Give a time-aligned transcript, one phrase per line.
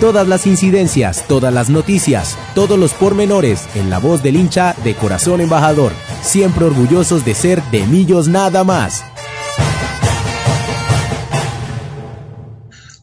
[0.00, 4.94] Todas las incidencias, todas las noticias, todos los pormenores en la voz del hincha de
[4.94, 5.92] Corazón Embajador.
[6.22, 9.04] Siempre orgullosos de ser de Millos nada más.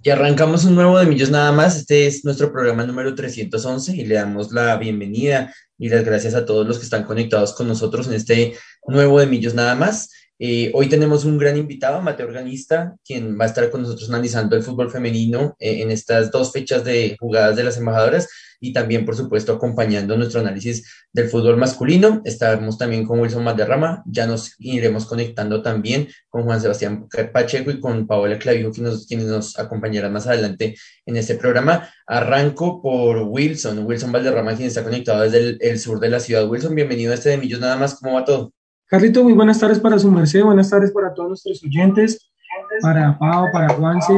[0.02, 1.76] Y arrancamos un nuevo de Millos Nada más.
[1.76, 6.46] Este es nuestro programa número 311 y le damos la bienvenida y las gracias a
[6.46, 8.56] todos los que están conectados con nosotros en este
[8.88, 10.10] nuevo de Millos Nada más.
[10.40, 14.56] Eh, hoy tenemos un gran invitado, Mateo Organista, quien va a estar con nosotros analizando
[14.56, 18.28] el fútbol femenino eh, en estas dos fechas de jugadas de las embajadoras
[18.60, 22.22] y también, por supuesto, acompañando nuestro análisis del fútbol masculino.
[22.24, 27.80] Estaremos también con Wilson Valderrama, ya nos iremos conectando también con Juan Sebastián Pacheco y
[27.80, 30.76] con Paola Clavijo, quienes nos, acompañarán más adelante
[31.06, 31.90] en este programa.
[32.06, 36.48] Arranco por Wilson, Wilson Valderrama, quien está conectado desde el, sur de la ciudad.
[36.48, 38.54] Wilson, bienvenido a este de Millos Nada más, ¿cómo va todo?
[38.90, 42.32] Carlito, muy buenas tardes para su merced, buenas tardes para todos nuestros oyentes,
[42.82, 44.14] para Pau, para Juanse,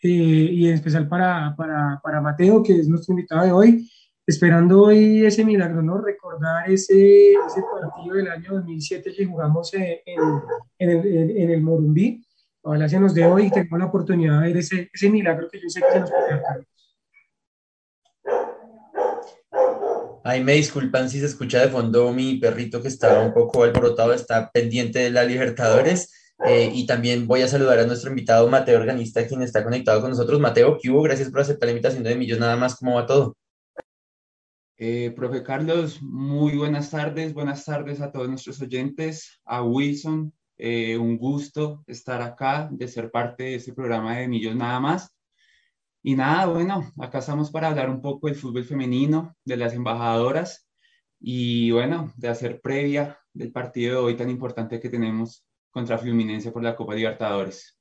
[0.00, 3.90] eh, y en especial para, para, para, Mateo, que es nuestro invitado de hoy,
[4.24, 5.98] esperando hoy ese milagro, ¿no?
[5.98, 9.98] Recordar ese, ese partido del año 2007 que jugamos en,
[10.78, 12.24] el, en el Morumbí.
[12.62, 15.60] Ojalá se nos dé hoy y tengamos la oportunidad de ver ese, ese milagro que
[15.60, 16.64] yo sé que se nos puede dar.
[20.26, 24.12] Ahí me disculpan si se escucha de fondo mi perrito que está un poco alborotado,
[24.12, 26.12] está pendiente de la Libertadores.
[26.44, 30.10] Eh, y también voy a saludar a nuestro invitado Mateo Organista, quien está conectado con
[30.10, 30.40] nosotros.
[30.40, 31.02] Mateo, ¿qué hubo?
[31.02, 32.40] Gracias por aceptar la invitación de Millos.
[32.40, 33.36] Nada más, ¿cómo va todo?
[34.76, 37.32] Eh, profe Carlos, muy buenas tardes.
[37.32, 40.32] Buenas tardes a todos nuestros oyentes, a Wilson.
[40.58, 45.15] Eh, un gusto estar acá, de ser parte de este programa de Millos Nada más.
[46.06, 50.68] Y nada, bueno, acá estamos para hablar un poco del fútbol femenino, de las embajadoras
[51.18, 56.52] y bueno, de hacer previa del partido de hoy tan importante que tenemos contra Fluminense
[56.52, 57.76] por la Copa Libertadores.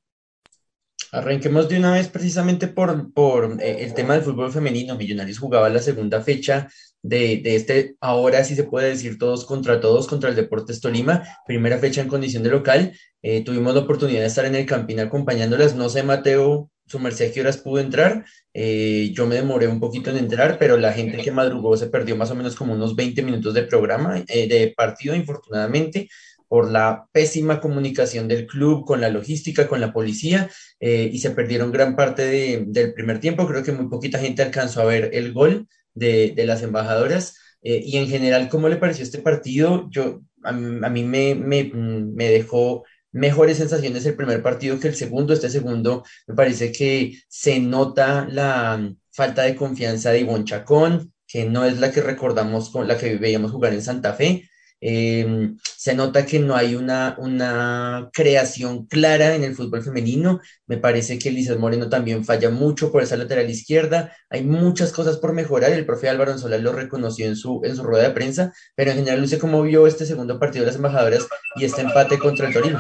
[1.12, 4.96] Arranquemos de una vez precisamente por, por eh, el tema del fútbol femenino.
[4.96, 6.68] Millonarios jugaba la segunda fecha
[7.04, 11.22] de, de, este, ahora sí se puede decir todos contra todos, contra el Deportes Tolima,
[11.46, 12.98] primera fecha en condición de local.
[13.22, 15.76] Eh, tuvimos la oportunidad de estar en el Campín acompañándolas.
[15.76, 18.26] No sé, Mateo, su merced a qué horas pudo entrar.
[18.54, 22.16] Eh, yo me demoré un poquito en entrar, pero la gente que madrugó se perdió
[22.16, 26.10] más o menos como unos 20 minutos de programa, eh, de partido, infortunadamente,
[26.48, 31.32] por la pésima comunicación del club con la logística, con la policía, eh, y se
[31.32, 33.48] perdieron gran parte del primer tiempo.
[33.48, 37.38] Creo que muy poquita gente alcanzó a ver el gol de, las embajadoras.
[37.62, 39.88] y en general, ¿cómo le pareció este partido?
[39.90, 42.84] Yo, a, mí me, me dejó
[43.16, 45.34] mejores sensaciones el primer partido que el segundo.
[45.34, 51.46] Este segundo me parece que se nota la falta de confianza de Ivonne Chacón, que
[51.46, 54.50] no es la que recordamos con la que veíamos jugar en Santa Fe.
[54.88, 60.42] Em, se nota que no hay una, una creación clara en el fútbol femenino.
[60.68, 64.16] Me parece que Lizeth Moreno también falla mucho por esa lateral izquierda.
[64.30, 65.72] Hay muchas cosas por mejorar.
[65.72, 68.98] El profe Álvaro Anzola lo reconoció en su, en su rueda de prensa, pero en
[68.98, 72.54] general, Luce, ¿cómo vio este segundo partido de las embajadoras y este empate contra el
[72.54, 72.80] Torino?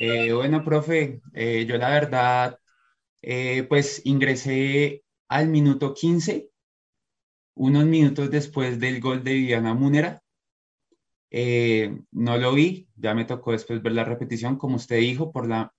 [0.00, 2.58] Eh, bueno, profe, eh, yo la verdad,
[3.22, 6.50] eh, pues ingresé al minuto 15,
[7.54, 9.74] unos minutos después del gol de Viviana
[11.34, 12.02] Múnera.
[12.12, 15.72] no lo vi, ya me tocó después ver la repetición, como usted dijo, por la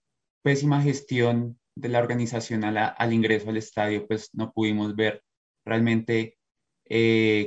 [0.44, 5.24] pésima gestión de la organización al ingreso al estadio, pues no pudimos ver
[5.66, 6.38] realmente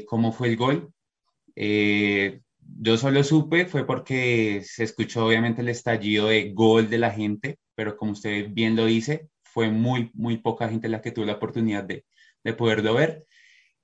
[0.07, 0.93] cómo fue el gol
[2.81, 7.59] yo solo supe fue porque se escuchó obviamente el estallido de gol de la gente,
[7.75, 11.35] pero como usted bien lo dice, fue muy, muy poca gente la que tuvo la
[11.35, 12.05] oportunidad de,
[12.45, 13.25] de poderlo ver.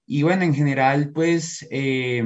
[0.06, 2.22] Y bueno, en general, pues eh,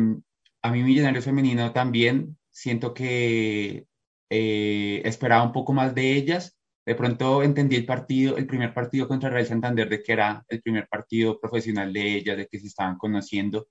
[0.62, 3.87] a mí Millonario Femenino también siento que
[4.31, 6.56] eh, esperaba un poco más de ellas.
[6.87, 10.62] De pronto entendí el partido, el primer partido contra Real Santander, de que era el
[10.62, 13.69] primer partido profesional de ellas, de que se estaban conociendo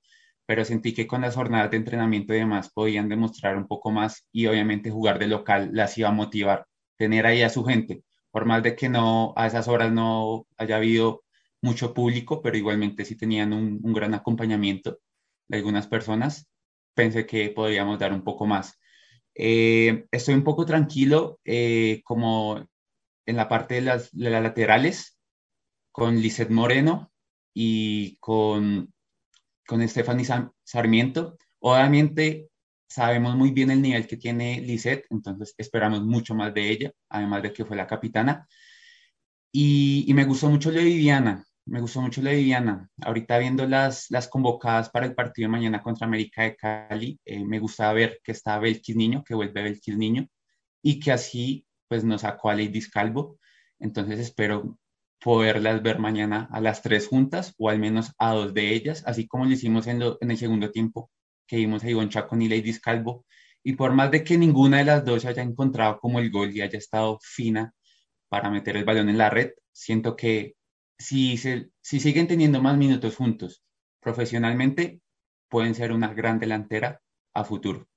[0.48, 4.28] pero sentí que con las jornadas de entrenamiento y demás podían demostrar un poco más
[4.32, 8.46] y obviamente jugar de local las iba a motivar, tener ahí a su gente, por
[8.46, 11.24] más de que no a esas horas no haya habido
[11.62, 15.00] mucho público, pero igualmente sí tenían un, gran acompañamiento
[15.50, 16.48] de algunas personas,
[16.98, 18.78] pensé que podríamos dar un poco más.
[19.36, 22.68] Eh, estoy un poco tranquilo, eh, como
[23.26, 25.18] en la parte de las, laterales
[25.92, 27.12] con Lizeth Moreno
[27.54, 28.92] y con,
[29.68, 30.26] con Stephanie
[30.64, 31.38] Sarmiento.
[31.60, 32.50] Obviamente
[32.90, 37.44] sabemos muy bien el nivel que tiene Lisette, entonces esperamos mucho más de ella, además
[37.44, 38.48] de que fue la capitana.
[39.52, 42.90] Y, y me gustó mucho lo de Viviana, me gustó mucho lo de Viviana.
[43.02, 47.44] Ahorita viendo las, las convocadas para el partido de mañana contra América de Cali, eh,
[47.46, 50.28] me gusta ver que está Belkis Niño, que vuelve Belkis Niño,
[50.82, 53.40] y que así pues nos sacó a Lady Calvo.
[53.80, 54.78] Entonces espero
[55.20, 59.28] poderlas ver mañana a las tres juntas o al menos a dos de ellas, así
[59.28, 61.12] como lo hicimos en, en el segundo tiempo
[61.48, 63.26] que vimos a Ivonne Chacón y Lady Calvo.
[63.64, 66.62] Y por más de que ninguna de las dos haya encontrado como el gol y
[66.62, 67.74] haya estado fina
[68.30, 70.57] para meter el balón en la red, siento que
[70.98, 73.64] si, se, si siguen teniendo más minutos juntos
[74.02, 75.02] profesionalmente,
[75.50, 77.02] pueden ser una gran delantera
[77.34, 77.88] a futuro.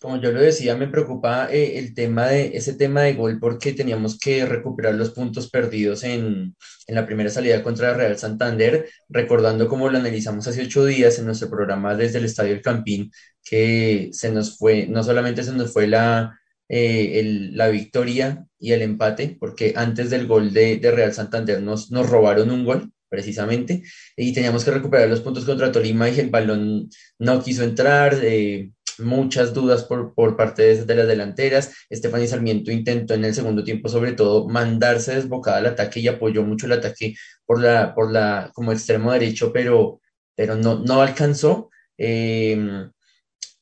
[0.00, 3.72] Como yo lo decía, me preocupa eh, el tema de ese tema de gol porque
[3.72, 6.56] teníamos que recuperar los puntos perdidos en,
[6.86, 11.26] en, la primera salida contra Real Santander, recordando como lo analizamos hace ocho días en
[11.26, 13.10] nuestro programa desde el Estadio El Campín,
[13.44, 16.39] que se nos fue, no solamente se nos fue la,
[16.70, 21.60] eh, el, la victoria y el empate, porque antes del gol de, de Real Santander
[21.60, 23.82] nos, nos robaron un gol, precisamente,
[24.16, 26.88] y teníamos que recuperar los puntos contra Tolima y el balón
[27.18, 28.16] no quiso entrar.
[28.22, 28.70] Eh,
[29.00, 31.72] muchas dudas por, por parte de, de las delanteras.
[31.88, 36.44] Estefany Sarmiento intentó en el segundo tiempo, sobre todo, mandarse desbocada al ataque y apoyó
[36.44, 37.14] mucho el ataque
[37.46, 40.00] por la, por la, como extremo derecho, pero,
[40.36, 41.70] pero no, no alcanzó.
[41.96, 42.90] Em,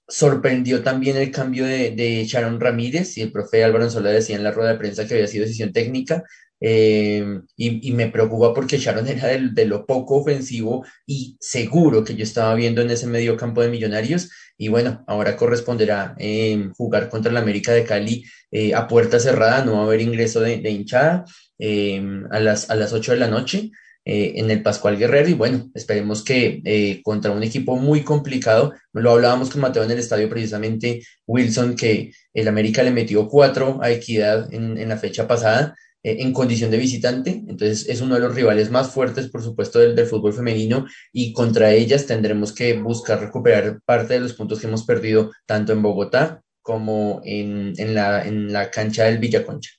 [0.09, 4.45] sorprendió también el cambio de, de, Sharon Ramírez y el profe Álvaro Anzola decía en
[4.45, 6.25] la rueda de prensa que había sido decisión técnica.
[6.61, 12.17] Em, y, me preocupa porque Sharon era de, de, lo poco ofensivo y seguro que
[12.17, 17.09] yo estaba viendo en ese medio campo de Millonarios y bueno, ahora corresponderá eh, jugar
[17.09, 20.69] contra el América de Cali eh, a puerta cerrada, no va a haber ingreso de,
[20.69, 21.25] hinchada
[21.61, 23.71] eh, a, las, a las 8 de la noche
[24.05, 25.29] en el Pascual Guerrero.
[25.29, 29.99] Y bueno, esperemos que contra un equipo muy complicado, lo hablábamos con Mateo en el
[29.99, 35.75] estadio precisamente, Wilson, que el América le metió cuatro a Equidad en, la fecha pasada.
[36.03, 39.81] Eh, en condición de visitante, entonces es uno de los rivales más fuertes, por supuesto,
[39.81, 44.61] del, del, fútbol femenino y contra ellas tendremos que buscar recuperar parte de los puntos
[44.61, 49.71] que hemos perdido tanto en Bogotá como en, en, la, en la cancha del Villaconcha.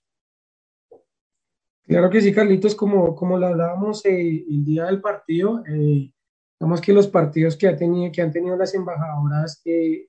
[1.90, 6.14] Claro que sí, Carlitos, como, como lo hablábamos eh, el día del partido, eh,
[6.60, 10.08] digamos que los partidos que, ha tenido, que han tenido las embajadoras eh,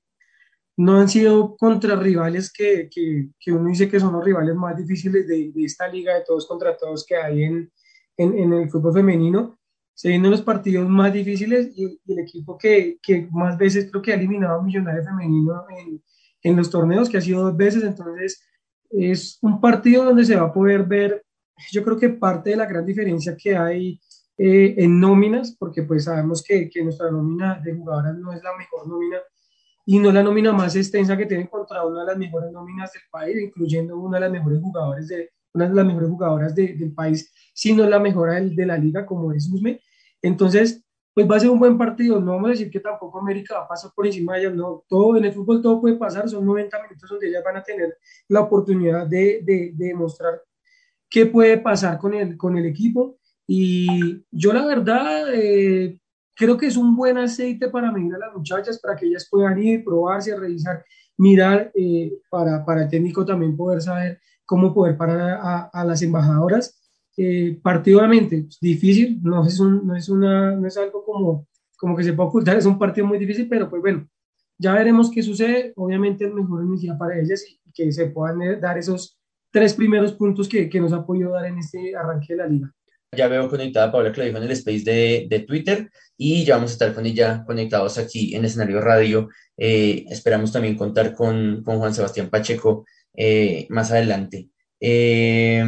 [0.77, 4.77] no han sido contra rivales que, que, que, uno dice que son los rivales más
[4.77, 7.71] difíciles de, de esta liga de todos contra todos que hay en,
[8.15, 9.57] en, en, el fútbol femenino.
[9.95, 14.03] Se vienen los partidos más difíciles y, y el equipo que, que, más veces creo
[14.03, 16.03] que ha eliminado a Millonarios Femenino en,
[16.43, 17.81] en los torneos, que ha sido dos veces.
[17.81, 18.47] Entonces,
[18.91, 21.25] es un partido donde se va a poder ver,
[21.71, 23.99] yo creo que parte de la gran diferencia que hay
[24.37, 28.55] eh, en nóminas, porque pues sabemos que, que nuestra nómina de jugadoras no es la
[28.57, 29.17] mejor nómina
[29.85, 33.03] y no la nómina más extensa que tiene contra una de las mejores nóminas del
[33.11, 36.93] país, incluyendo una de las mejores jugadores de una de las mejores jugadoras de, del
[36.93, 39.81] país, sino la mejor de, de, la liga como es Usme.
[40.21, 42.19] Entonces, pues va a ser un buen partido.
[42.19, 44.55] No vamos a decir que tampoco América va a pasar por encima de ellas.
[44.55, 46.29] No, todo en el fútbol todo puede pasar.
[46.29, 47.97] Son 90 minutos donde ellas van a tener
[48.29, 50.41] la oportunidad de, de, de demostrar
[51.11, 53.19] qué puede pasar con el, con el equipo.
[53.45, 56.01] Y yo la verdad, eh,
[56.41, 59.61] Creo que es un buen aceite para medir a las muchachas, para que ellas puedan
[59.61, 60.83] ir, probarse, revisar,
[61.17, 66.01] mirar, eh, para, para el técnico también poder saber cómo poder parar a, a las
[66.01, 66.81] embajadoras.
[67.15, 72.03] Eh, partidamente, difícil, no es, un, no, es una, no es algo como, como que
[72.03, 74.07] se puede ocultar, es un partido muy difícil, pero pues bueno,
[74.57, 75.73] ya veremos qué sucede.
[75.75, 79.20] Obviamente el mejor inicio para ellas y que se puedan eh, dar esos
[79.51, 82.73] tres primeros puntos que, que nos ha podido dar en este arranque de la liga.
[83.13, 86.45] Ya veo conectada a Paula que lo dijo en el space de, de, Twitter y
[86.45, 89.27] ya vamos a estar con ella conectados aquí en escenario radio.
[89.57, 94.47] Eh, esperamos también contar con, con, Juan Sebastián Pacheco eh, más adelante.
[94.79, 95.61] Eh,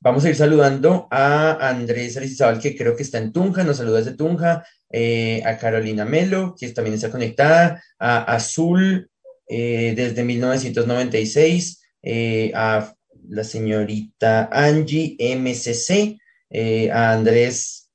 [0.00, 3.98] vamos a ir saludando a Andrés Arizabal, que creo que está en Tunja, nos saluda
[3.98, 9.08] desde Tunja, eh, a Carolina Melo, que también está conectada, a Azul
[9.48, 11.81] desde 1996,
[12.54, 12.94] a
[13.28, 16.18] la señorita Angie MCC,
[16.50, 17.90] eh, a Andrés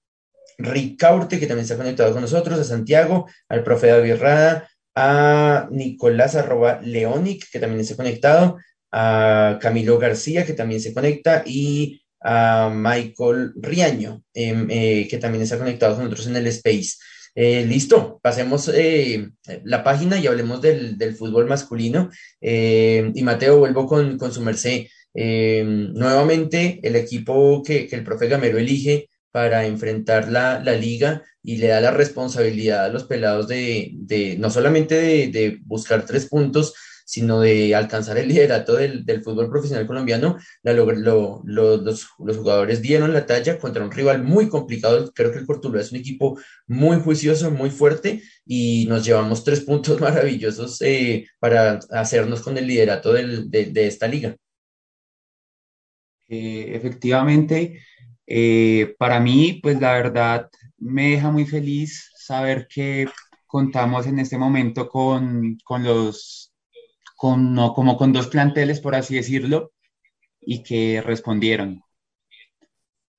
[0.58, 6.36] Ricaurte, que también está conectado con nosotros, a Santiago, al profe David Rada, a Nicolás
[6.36, 8.58] arroba Leonic, que también está conectado,
[8.92, 15.44] a Camilo García, que también se conecta, y a Michael Riaño, em, eh, que también
[15.44, 16.96] está conectado con nosotros en el Space.
[17.40, 19.30] Eh, listo, pasemos eh,
[19.64, 22.10] la página y hablemos del, del fútbol masculino.
[22.42, 24.88] Eh, y Mateo, vuelvo con, con su merced.
[25.14, 31.58] nuevamente, el equipo que, que el profe Gamero elige para enfrentar la, la, liga y
[31.58, 36.74] le da la responsabilidad a los pelados de, de no solamente de, buscar tres puntos,
[37.08, 42.38] sino de alcanzar el liderato del, del fútbol profesional colombiano, la, lo, lo, los, los,
[42.38, 45.10] jugadores dieron la talla contra un rival muy complicado.
[45.16, 46.38] Creo que el Cortuluá es un equipo
[46.68, 52.68] muy juicioso, muy fuerte y nos llevamos tres puntos maravillosos eh, para hacernos con el
[52.68, 54.36] liderato de, de, esta liga.
[56.28, 57.82] Eh, efectivamente,
[58.26, 63.08] eh, para mí, pues la verdad me deja muy feliz saber que
[63.46, 66.47] contamos en este momento con, con los,
[67.24, 69.72] no, como con dos planteles, por así decirlo,
[70.42, 71.84] y que respondieron,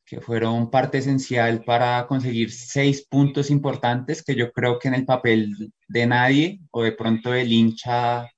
[0.05, 5.05] que fueron parte esencial para conseguir seis puntos importantes que yo creo que en el
[5.05, 8.31] papel de nadie o de pronto del hincha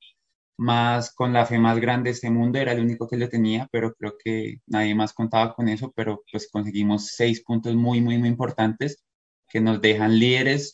[0.56, 3.66] más con la fe más grande de este mundo, era el único que lo tenía,
[3.72, 8.18] pero creo que nadie más contaba con eso, pero pues conseguimos seis puntos muy, muy,
[8.18, 9.02] muy importantes
[9.48, 10.72] que nos dejan líderes,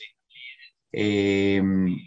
[0.96, 1.62] eh,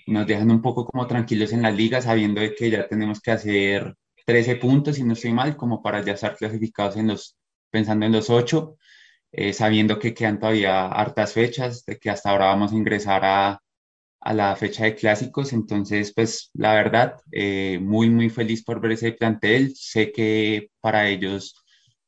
[0.08, 3.32] nos dejan un poco como tranquilos en la liga, sabiendo de que ya tenemos que
[3.32, 7.38] hacer 13 puntos, si no estoy mal, como para ya estar clasificados en los,
[7.72, 8.78] pensando en los 8,
[9.32, 13.62] eh, sabiendo que quedan todavía hartas fechas, de que hasta ahora vamos a ingresar a
[14.22, 15.54] a la fecha de clásicos.
[15.54, 19.74] Entonces, pues la verdad, eh, muy, muy feliz por ver ese plantel.
[19.76, 21.56] Sé que para ellos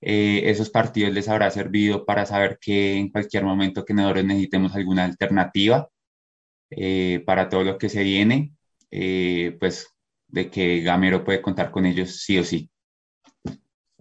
[0.02, 4.76] eh, esos partidos les habrá servido para saber que en cualquier momento que nosotros necesitemos
[4.76, 5.90] alguna alternativa
[6.72, 8.54] eh, para todo lo que se viene,
[9.60, 9.88] pues
[10.28, 12.70] de que Gamero puede contar con ellos sí o sí.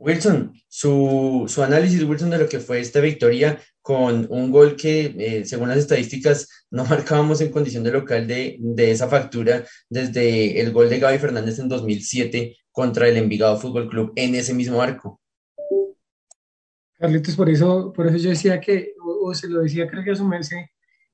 [0.00, 5.14] Wilson, su, su, análisis, Wilson, de lo que fue esta victoria con un gol que,
[5.18, 10.58] eh, según las estadísticas, no marcábamos en condición de local de, de, esa factura desde
[10.58, 14.80] el gol de Gaby Fernández en 2007 contra el Envigado Fútbol Club en ese mismo
[14.80, 15.20] arco.
[16.98, 20.16] Carlitos, por eso, por eso yo decía que, o, se lo decía creo que a
[20.16, 20.64] su merced,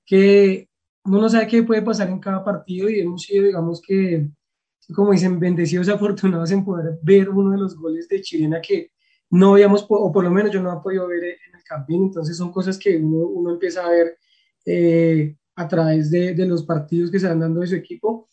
[0.05, 0.69] que
[1.07, 4.29] uno no sabe qué puede pasar en cada partido y hemos sido, digamos que,
[4.95, 8.91] como dicen, bendecidos afortunados en poder ver uno de los goles de Chilena que
[9.31, 12.37] no habíamos, o por lo menos yo no he podido ver en el campín, entonces
[12.37, 14.19] son cosas que uno, uno empieza a ver
[14.65, 18.29] eh, a través de, de, los partidos que se van dando de su equipo.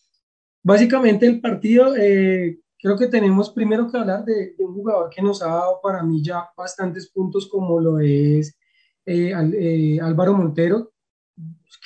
[0.62, 5.42] Básicamente el partido, eh, creo que tenemos primero que hablar de, un jugador que nos
[5.42, 8.56] ha dado para mí ya bastantes puntos como lo es
[9.06, 10.93] eh, Álvaro Montero.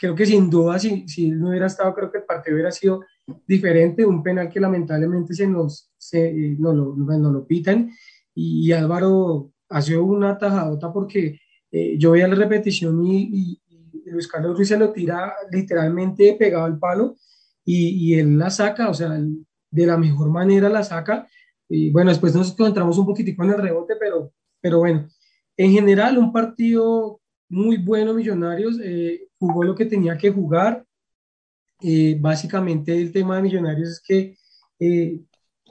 [0.00, 3.04] Creo que sin duda, si, si no hubiera estado, creo que el partido hubiera sido
[3.46, 7.90] diferente, un penal que lamentablemente se nos, se, eh, no, lo, no lo pitan
[8.34, 11.40] y, Álvaro hace una tajadota porque
[11.72, 13.62] eh, yo veía la repetición y, y,
[14.06, 17.16] Luis Carlos Ruiz se lo tira literalmente pegado al palo
[17.64, 19.10] y, y él la saca, o sea,
[19.70, 21.28] de la mejor manera la saca.
[21.68, 25.08] Y bueno, después nos encontramos un poquitico en el rebote, pero, pero bueno,
[25.58, 30.85] en general un partido muy bueno, Millonarios, eh, jugó lo que tenía que jugar,
[31.80, 34.37] eh, básicamente el tema de Millonarios es que,
[34.80, 35.21] eh,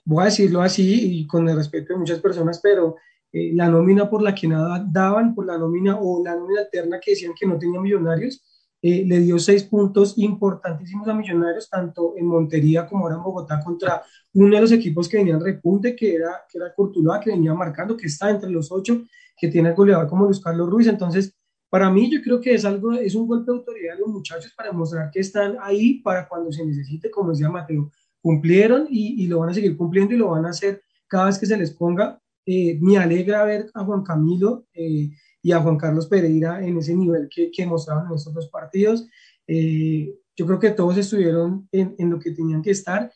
[0.06, 2.96] voy a decirlo así y con el respeto de muchas personas, pero
[3.34, 7.00] eh, la nómina por la que nada daban, por la nómina o la nómina alterna
[7.00, 8.44] que decían que no tenía Millonarios,
[8.80, 14.02] le dio seis puntos importantísimos a Millonarios, tanto en Montería como ahora en Bogotá, contra
[14.34, 17.98] uno de los equipos que venían repunte, que era, que era Cortuluá, que venía marcando,
[17.98, 19.02] que está entre los ocho,
[19.36, 20.88] que tiene el goleador como Luis Carlos Ruiz.
[20.88, 21.36] Entonces,
[21.70, 24.54] para mí yo creo que es algo, es un golpe de autoridad de los muchachos
[24.56, 29.28] para mostrar que están ahí para cuando se necesite, como decía Mateo, cumplieron y, y
[29.28, 31.72] lo van a seguir cumpliendo y lo van a hacer cada vez que se les
[31.72, 32.22] ponga.
[32.46, 35.10] Eh, me alegra ver a Juan Camilo eh,
[35.42, 39.08] y a Juan Carlos Pereira en ese nivel que, que mostraron en estos dos partidos.
[39.46, 43.12] Eh, yo creo que todos estuvieron en, en, lo que tenían que estar.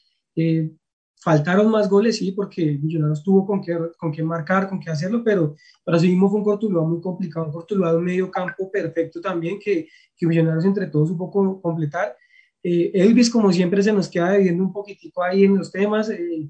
[1.24, 5.24] Faltaron más goles, sí, porque Millonarios tuvo con qué, con qué marcar, con qué hacerlo,
[5.24, 8.72] pero para sí mismo fue un Cortuluá muy complicado, un Cortuluá de un medio campo
[8.72, 9.88] perfecto también, que,
[10.18, 12.18] que Millonarios entre todos supo completar.
[12.64, 16.50] Eh, Elvis, como siempre, se nos queda debiendo un poquitico ahí en los temas, eh,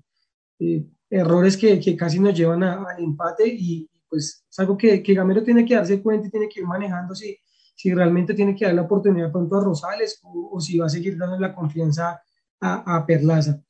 [0.60, 5.14] eh, errores que, que, casi nos llevan al empate y pues es algo que, que,
[5.14, 7.38] Gamero tiene que darse cuenta y tiene que ir manejando si,
[7.76, 10.90] si realmente tiene que dar la oportunidad pronto a Rosales o, o si va a
[10.90, 12.22] seguir dando la confianza
[12.62, 13.62] a, a Perlaza.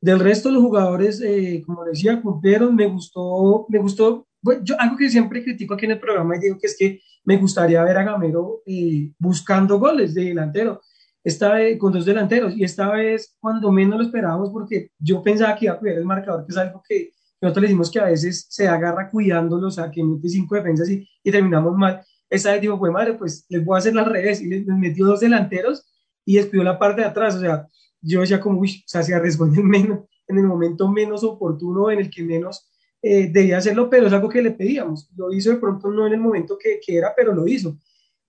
[0.00, 2.74] Del resto, los jugadores, eh, como decía, cumplieron.
[2.76, 4.26] Me gustó, me gustó.
[4.42, 7.00] Bueno, yo algo que siempre critico aquí en el programa y digo que es que
[7.24, 10.80] me gustaría ver a Gamero eh, buscando goles de delantero.
[11.24, 15.56] Esta vez con dos delanteros y esta vez cuando menos lo esperábamos porque yo pensaba
[15.56, 17.10] que iba a cuidar el marcador, que es algo que
[17.40, 20.88] nosotros le decimos que a veces se agarra cuidándolo, o sea, que mete cinco defensas
[20.88, 22.00] y, y terminamos mal.
[22.30, 24.76] Esta vez digo, pues madre, pues les voy a hacer al revés y les, les
[24.76, 25.84] metió dos delanteros
[26.24, 27.66] y despidió la parte de atrás, o sea,
[28.00, 31.24] yo decía como, uy, o sea, se arriesgó en el, menos, en el momento menos
[31.24, 32.70] oportuno, en el que menos
[33.02, 35.10] eh, debía hacerlo, pero es algo que le pedíamos.
[35.16, 37.78] Lo hizo de pronto no en el momento que, que era, pero lo hizo.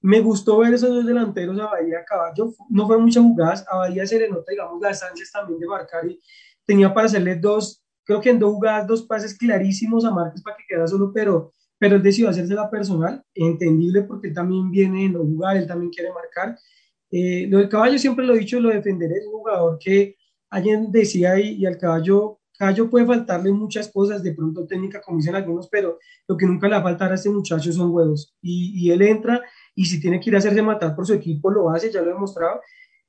[0.01, 2.53] Me gustó ver esos dos delanteros, a Bahía Caballo.
[2.69, 3.65] No fueron muchas jugadas.
[3.69, 6.21] A Bahía se le nota, digamos, las ansias también de marcar y
[6.67, 10.57] tenía para hacerle dos, creo que en dos jugadas, dos pases clarísimos a Márquez para
[10.57, 15.05] que quedara solo, pero, pero él decidió hacerse la personal, entendible porque él también viene
[15.05, 16.57] en no jugar, él también quiere marcar.
[17.12, 20.16] Eh, lo del caballo siempre lo he dicho, lo defenderé, es un jugador que
[20.50, 25.18] alguien decía y, y al caballo Caballo puede faltarle muchas cosas, de pronto técnica, como
[25.18, 28.36] dicen algunos, pero lo que nunca le va a faltar a este muchacho son huevos.
[28.42, 29.42] Y, y él entra
[29.76, 32.10] y si tiene que ir a hacerse matar por su equipo, lo hace, ya lo
[32.10, 32.60] he demostrado.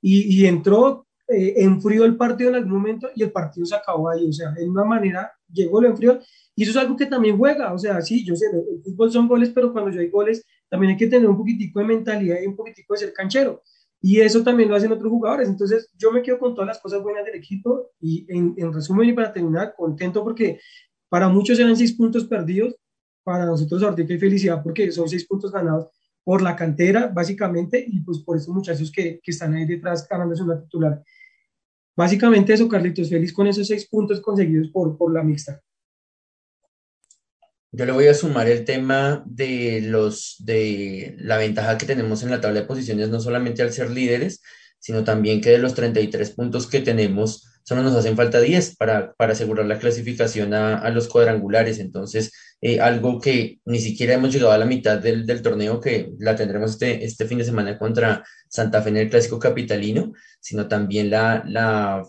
[0.03, 4.11] Y, y entró, eh, enfrió el partido en algún momento y el partido se acabó
[4.11, 4.29] ahí.
[4.29, 6.21] O sea, de una manera llegó, lo enfrió.
[6.55, 7.73] Y eso es algo que también juega.
[7.73, 10.91] O sea, sí, yo sé, el fútbol son goles, pero cuando yo hay goles, también
[10.91, 13.63] hay que tener un poquitico de mentalidad y un poquitico de ser canchero.
[14.01, 15.49] Y eso también lo hacen otros jugadores.
[15.49, 19.09] Entonces, yo me quedo con todas las cosas buenas del equipo y en, en resumen
[19.09, 20.61] y para terminar, contento porque
[21.09, 22.77] para muchos eran seis puntos perdidos,
[23.25, 25.89] para nosotros ahorita hay felicidad porque son seis puntos ganados
[26.25, 30.43] por la cantera, básicamente, y pues por esos muchachos que, que están ahí detrás ganándose
[30.43, 31.03] una titular.
[31.97, 35.61] Básicamente eso, Carlitos, feliz con esos seis puntos conseguidos por, por la mixta.
[37.71, 42.31] Yo le voy a sumar el tema de los de la ventaja que tenemos en
[42.31, 44.41] la tabla de posiciones, no solamente al ser líderes,
[44.79, 49.13] sino también que de los 33 puntos que tenemos, solo nos hacen falta 10 para,
[49.15, 51.79] para asegurar la clasificación a, a los cuadrangulares.
[51.79, 52.33] Entonces,
[52.63, 56.35] eh, algo que ni siquiera hemos llegado a la mitad del, del, torneo, que la
[56.37, 61.11] tendremos este, este fin de semana contra Santa Fe en el Clásico Capitalino, sino también
[61.11, 62.03] la, la,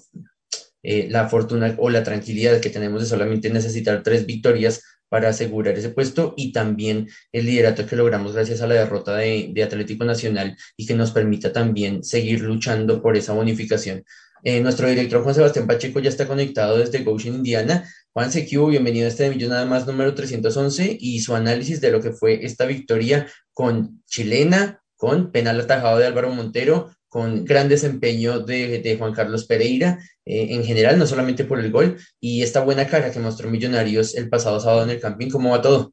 [0.84, 5.78] eh, la fortuna o la tranquilidad que tenemos de solamente necesitar tres victorias para asegurar
[5.78, 10.56] ese puesto y también el liderato que logramos gracias a la derrota de, Atlético Nacional
[10.78, 14.04] y que nos permita también seguir luchando por esa bonificación.
[14.44, 17.90] Eh, nuestro director Juan Sebastián Pacheco ya está conectado desde Goshen, Indiana.
[18.14, 21.92] Juan Sequiu, bienvenido a este de Millón Nada más número 311 y su análisis de
[21.92, 27.68] lo que fue esta victoria con chilena, con penal atajado de Álvaro Montero, con gran
[27.68, 32.44] desempeño de, de Juan Carlos Pereira eh, en general, no solamente por el gol, y
[32.44, 35.30] esta buena cara que mostró Millonarios el pasado sábado en el camping.
[35.30, 35.92] ¿Cómo va todo?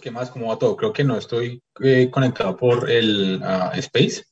[0.00, 0.30] ¿Qué más?
[0.30, 0.76] ¿Cómo va todo?
[0.76, 4.22] Creo que no estoy eh, conectado por el uh, Space,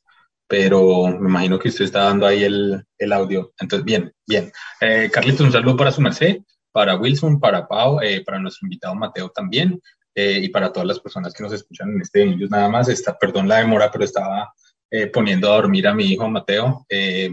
[0.47, 3.51] pero me imagino que usted está dando ahí el, el audio.
[3.59, 4.51] Entonces, bien, bien.
[4.79, 6.37] Eh, Carlitos, un saludo para su merced,
[6.71, 9.81] para Wilson, para Pau, eh, para nuestro invitado Mateo también,
[10.15, 12.47] eh, y para todas las personas que nos escuchan en este video.
[12.47, 14.53] Nada más, está, perdón la demora, pero estaba
[14.95, 16.85] eh, poniendo a dormir a mi hijo Mateo.
[16.87, 17.27] Eh,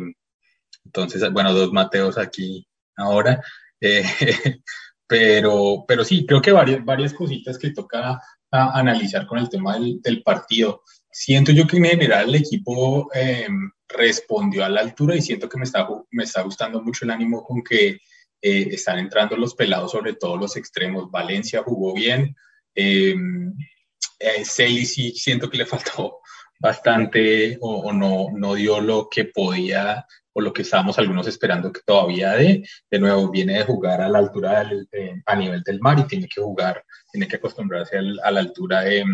[0.83, 3.43] entonces, bueno, dos Mateos aquí ahora.
[3.79, 4.03] Eh,
[5.07, 8.19] pero, pero sí, creo que varias, varias cositas que toca
[8.51, 10.83] analizar con el tema del, partido.
[11.13, 13.11] Siento yo que en general el equipo
[13.89, 17.45] respondió a la altura y siento que me está, me está gustando mucho el ánimo
[17.45, 17.99] con que
[18.41, 21.11] están entrando los pelados, sobre todo los extremos.
[21.11, 22.35] Valencia jugó bien.
[22.75, 26.20] Eh, sí siento que le faltó
[26.61, 31.73] bastante o, o, no, no dio lo que podía o lo que estábamos algunos esperando
[31.73, 32.65] que todavía de.
[32.91, 36.07] De nuevo, viene de jugar a la altura del, eh, a nivel del mar y
[36.07, 39.05] tiene que jugar, tiene que acostumbrarse al, a la altura de,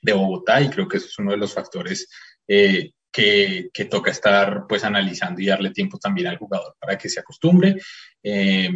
[0.00, 2.08] de, Bogotá y creo que eso es uno de los factores
[2.48, 7.10] eh, que, que, toca estar pues analizando y darle tiempo también al jugador para que
[7.10, 7.76] se acostumbre.
[8.22, 8.70] Eh,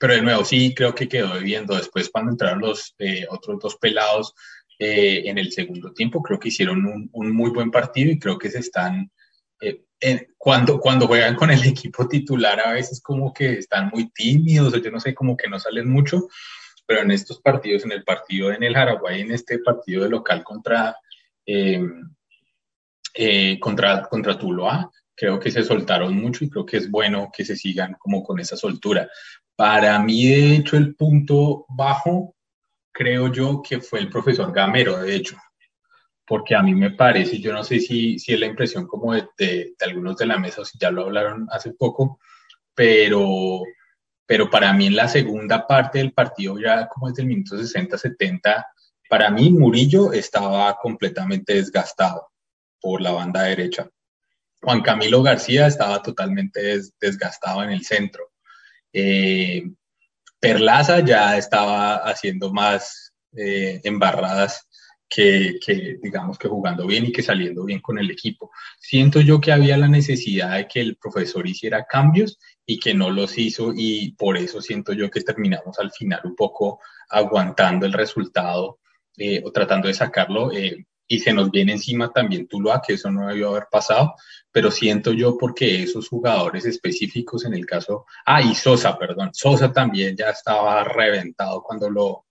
[0.00, 3.76] pero de nuevo, sí creo que quedó viendo después cuando entraron los eh, otros dos
[3.76, 4.34] pelados
[4.82, 6.22] eh, en el segundo tiempo.
[6.22, 9.12] Creo que hicieron un, muy buen partido y creo que se están,
[9.60, 14.10] eh, en, cuando, cuando juegan con el equipo titular a veces como que están muy
[14.10, 16.28] tímidos o yo no sé, como que no salen mucho,
[16.86, 20.42] pero en estos partidos, en el partido en el Jaraguay, en este partido de local
[20.42, 20.96] contra,
[21.44, 21.86] eh,
[23.12, 27.44] eh, contra, contra Tuluá, creo que se soltaron mucho y creo que es bueno que
[27.44, 29.10] se sigan como con esa soltura.
[29.54, 32.34] Para mí, de hecho, el punto bajo
[32.92, 35.36] creo yo que fue el profesor Gamero, de hecho,
[36.26, 39.28] porque a mí me parece, yo no sé si, si es la impresión como de,
[39.36, 42.20] de, algunos de la mesa o si ya lo hablaron hace poco,
[42.74, 43.62] pero,
[44.26, 48.64] pero para mí en la segunda parte del partido, ya como desde el minuto 60-70,
[49.08, 52.28] para mí Murillo estaba completamente desgastado
[52.80, 53.90] por la banda derecha.
[54.62, 58.30] Juan Camilo García estaba totalmente des, desgastado en el centro.
[58.92, 59.64] Eh,
[60.40, 64.66] Perlaza ya estaba haciendo más eh, embarradas
[65.08, 68.50] que, que, digamos, que jugando bien y que saliendo bien con el equipo.
[68.78, 73.10] Siento yo que había la necesidad de que el profesor hiciera cambios y que no
[73.10, 77.92] los hizo y por eso siento yo que terminamos al final un poco aguantando el
[77.92, 78.78] resultado
[79.16, 80.52] eh, o tratando de sacarlo.
[80.52, 84.14] Eh, y se nos viene encima también Tuluá, que eso no debió haber pasado,
[84.52, 89.72] pero siento yo porque esos jugadores específicos en el caso, ah, y Sosa, perdón, Sosa
[89.72, 92.26] también ya estaba reventado cuando lo,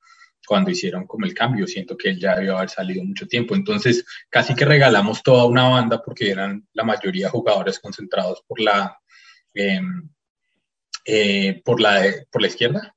[0.48, 4.06] cuando hicieron como el cambio, siento que él ya debió haber salido mucho tiempo, entonces
[4.30, 8.98] casi que regalamos toda una banda porque eran la mayoría jugadores concentrados por la,
[9.54, 10.10] em,
[11.04, 12.96] eh, por la, por la izquierda,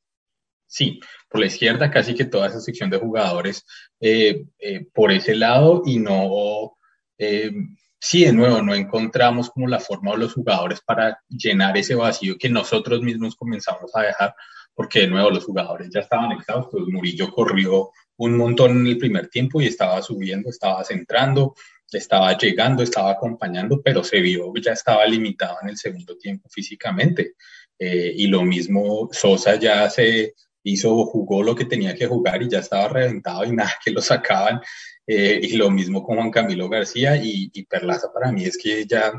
[0.72, 3.66] sí, por la izquierda casi que toda esa sección de jugadores
[4.00, 6.78] eh, eh, por ese lado y no,
[7.18, 7.52] eh,
[8.00, 12.38] sí, de nuevo, no encontramos como la forma de los jugadores para llenar ese vacío
[12.38, 14.35] que nosotros mismos comenzamos a dejar,
[14.74, 16.88] porque de nuevo los jugadores ya estaban exhaustos.
[16.88, 21.54] Murillo corrió un montón en el primer tiempo y estaba subiendo, estaba centrando,
[21.92, 27.35] estaba llegando, estaba acompañando, pero se vio ya estaba limitado en el segundo tiempo físicamente.
[27.78, 32.61] y lo mismo Sosa ya se hizo, jugó lo que tenía que jugar y ya
[32.61, 34.61] estaba reventado y nada que lo sacaban.
[35.07, 39.12] Eh, y lo mismo con Juan Camilo García y, Perlaza para mí es que ya,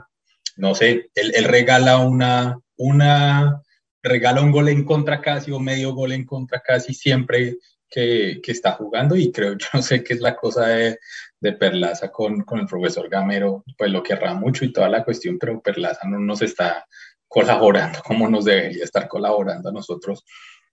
[0.56, 3.62] no sé, él, regala una, una,
[4.02, 7.58] regala un gol en contra casi o medio gol en contra casi siempre
[7.90, 11.00] que, que, está jugando y creo, yo no sé qué es la cosa de,
[11.40, 15.38] de Perlaza con, con, el profesor Gamero, pues lo querrá mucho y toda la cuestión,
[15.38, 16.86] pero Perlaza no nos está
[17.28, 20.24] colaborando como nos debería estar colaborando a nosotros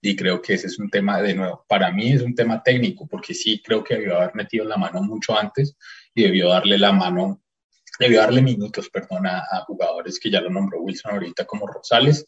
[0.01, 3.07] y creo que ese es un tema, de nuevo, para mí es un tema técnico,
[3.07, 5.77] porque sí creo que debió haber metido la mano mucho antes
[6.15, 7.41] y debió darle la mano,
[7.99, 12.25] debió darle minutos, perdón, a, jugadores que ya lo nombró Wilson ahorita como Rosales.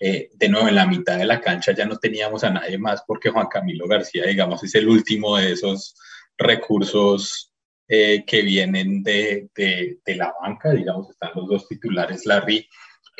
[0.00, 3.02] Eh, de nuevo, en la mitad de la cancha ya no teníamos a nadie más
[3.04, 5.96] porque Juan Camilo García, digamos, es el último de esos
[6.36, 7.52] recursos
[7.88, 12.68] eh, que vienen de, de, de, la banca, digamos, están los dos titulares, Larry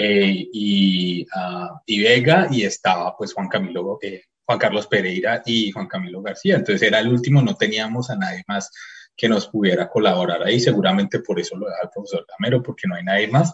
[0.00, 5.72] eh, y, uh, y, Vega y estaba pues Juan Camilo, eh, Juan Carlos Pereira y
[5.72, 6.54] Juan Camilo García.
[6.54, 8.70] Entonces era el último, no teníamos a nadie más
[9.16, 10.60] que nos pudiera colaborar ahí.
[10.60, 13.52] Seguramente por eso lo da el profesor Gamero, porque no hay nadie más,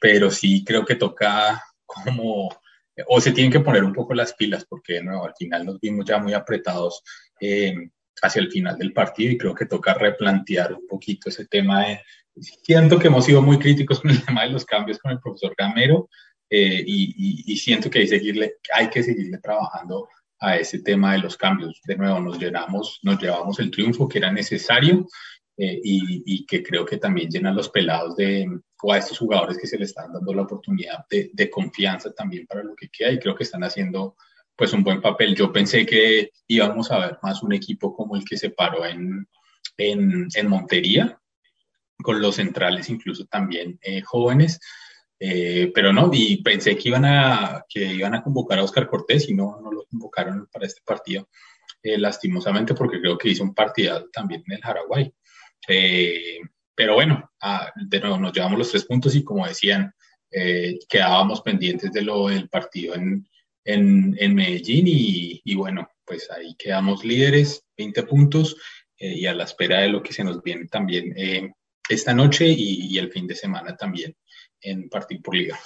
[0.00, 2.48] pero sí creo que toca como,
[3.08, 5.78] o se tienen que poner un poco las pilas, porque de nuevo al final nos
[5.78, 7.02] vimos ya muy apretados.
[7.38, 7.74] Eh,
[8.22, 12.00] hacia el final del partido y creo que toca replantear un poquito ese tema de
[12.40, 15.54] siento que hemos sido muy críticos con el tema de los cambios con el profesor
[15.56, 16.08] Gamero
[16.50, 21.36] eh, y, siento que hay, seguirle, hay que seguirle trabajando a ese tema de los
[21.36, 21.80] cambios.
[21.84, 25.06] De nuevo, nos, llenamos, nos llevamos el triunfo que era necesario
[25.56, 28.46] eh, y, que creo que también llena los pelados de,
[28.82, 32.46] o a estos jugadores que se le están dando la oportunidad de, de confianza también
[32.46, 34.16] para lo que queda y creo que están haciendo
[34.56, 35.34] pues un buen papel.
[35.34, 39.26] Yo pensé que íbamos a ver más un equipo como el que se paró en,
[39.78, 41.18] en, en Montería,
[42.02, 44.60] con los centrales incluso también eh, jóvenes,
[45.18, 49.28] eh, pero no, y pensé que iban, a, que iban a convocar a Oscar Cortés
[49.28, 51.28] y no, no lo convocaron para este partido,
[51.82, 55.12] eh, lastimosamente porque creo que hizo un partido también en el Paraguay.
[56.74, 57.30] pero bueno,
[57.76, 59.94] de nuevo nos llevamos los tres puntos y como decían,
[60.88, 63.28] quedábamos pendientes de lo del partido en,
[63.64, 68.56] en, en Medellín y, y, bueno, pues ahí quedamos líderes, 20 puntos
[68.96, 71.14] y a la espera de lo que se nos viene también
[71.88, 74.16] esta noche y, el fin de semana también
[74.60, 75.58] en Partir por Liga.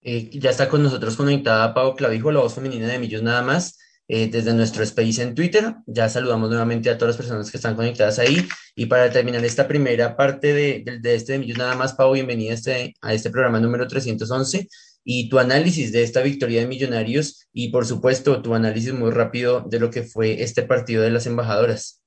[0.00, 3.78] Eh, ya está con nosotros conectada Pau Clavijo, la voz femenina de Millos Nada más,
[4.06, 5.74] eh, desde nuestro space en Twitter.
[5.86, 8.46] Ya saludamos nuevamente a todas las personas que están conectadas ahí.
[8.74, 12.94] Y para terminar esta primera parte de, este de Millos Nada más, Pau, bienvenida este,
[13.00, 14.68] a este programa número 311
[15.10, 19.64] y tu análisis de esta victoria de Millonarios y por supuesto tu análisis muy rápido
[19.66, 21.97] de lo que fue este partido de las embajadoras.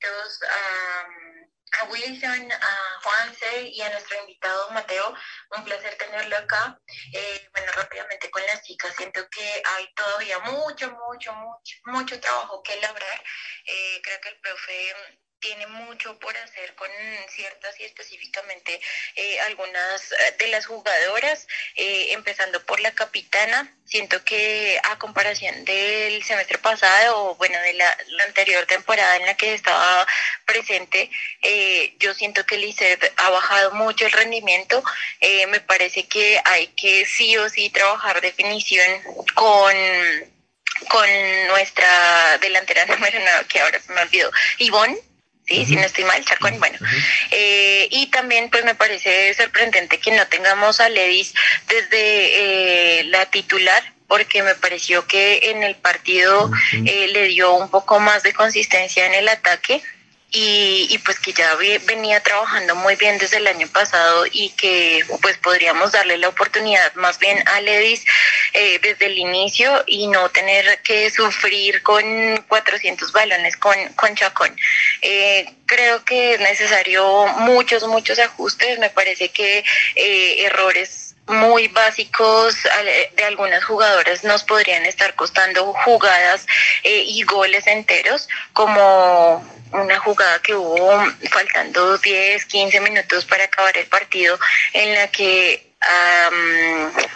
[0.00, 1.48] Tardes, Carlitos,
[1.80, 5.14] a Wilson, a Juanse y a nuestro invitado Mateo.
[5.56, 6.78] Un placer tenerlo acá.
[7.12, 12.62] Eh, bueno, rápidamente con las chicas, siento que hay todavía mucho, mucho, mucho, mucho trabajo
[12.62, 13.24] que lograr.
[13.64, 14.94] Eh, creo que el profe
[15.40, 16.88] tiene mucho por hacer con
[17.30, 18.80] ciertas y específicamente
[19.14, 21.46] eh, algunas eh, de las jugadoras,
[21.76, 23.72] eh, empezando por la capitana.
[23.84, 27.96] Siento que a comparación del semestre pasado o bueno, de la,
[28.26, 30.06] anterior temporada en la que estaba
[30.44, 31.10] presente,
[31.98, 34.82] yo siento que Lizeth ha bajado mucho el rendimiento.
[35.48, 39.02] me parece que hay que sí o sí trabajar definición
[39.34, 39.74] con
[40.88, 41.08] con
[41.48, 44.98] nuestra delantera número 9, que ahora se me olvidó, Ivonne,
[45.48, 45.64] ¿sí?
[45.64, 46.78] Si no estoy mal, Chacón, bueno.
[47.30, 51.34] Eh, y también pues me parece sorprendente que no tengamos a Ledis
[51.66, 57.70] desde eh, la titular, porque me pareció que en el partido eh, le dio un
[57.70, 59.82] poco más de consistencia en el ataque.
[60.30, 61.54] Y, pues que ya
[61.86, 66.92] venía trabajando muy bien desde el año pasado y que pues podríamos darle la oportunidad
[66.94, 68.04] más bien a Ledis
[68.52, 72.04] eh, desde el inicio y no tener que sufrir con
[72.46, 74.54] 400 balones con, con Chacón.
[75.00, 78.78] Eh, creo que es necesario muchos, muchos ajustes.
[78.78, 79.64] Me parece que
[79.94, 82.56] eh, errores muy básicos
[83.16, 86.46] de algunas jugadoras nos podrían estar costando jugadas
[86.82, 93.86] y goles enteros como una jugada que hubo faltando 10, 15 minutos para acabar el
[93.86, 94.38] partido
[94.72, 95.68] en la que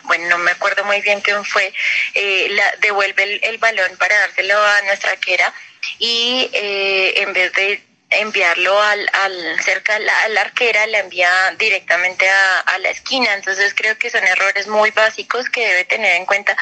[0.05, 1.73] bueno, no me acuerdo muy bien quién fue,
[2.15, 5.53] eh, la, devuelve el, balón para dárselo a nuestra arquera
[5.99, 7.83] y eh, en vez de
[8.21, 13.35] enviarlo al, al cerca a la, arquera, la envía directamente a, la esquina.
[13.35, 16.57] Entonces creo que son errores muy básicos que debe tener en cuenta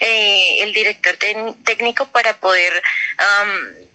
[0.00, 1.16] eh, el director
[1.64, 2.82] técnico para poder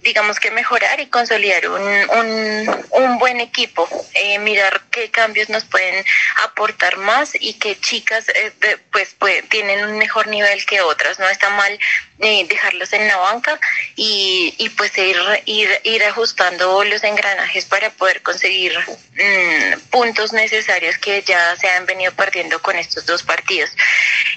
[0.01, 5.63] digamos que mejorar y consolidar un, un, un buen equipo, eh, mirar qué cambios nos
[5.65, 6.03] pueden
[6.43, 8.51] aportar más y qué chicas eh,
[8.91, 11.19] pues, pues tienen un mejor nivel que otras.
[11.19, 11.77] No está mal
[12.19, 13.59] eh, dejarlos en la banca
[13.95, 20.97] y, y pues ir, ir, ir ajustando los engranajes para poder conseguir mm, puntos necesarios
[20.97, 23.69] que ya se han venido perdiendo con estos dos partidos.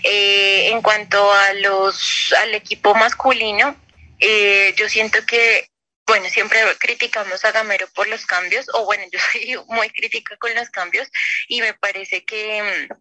[0.03, 3.77] en cuanto a los al equipo masculino,
[4.19, 5.71] eh, yo siento que,
[6.07, 10.55] bueno, siempre criticamos a Gamero por los cambios, o bueno, yo soy muy crítica con
[10.55, 11.09] los cambios
[11.49, 12.95] y me parece que mm,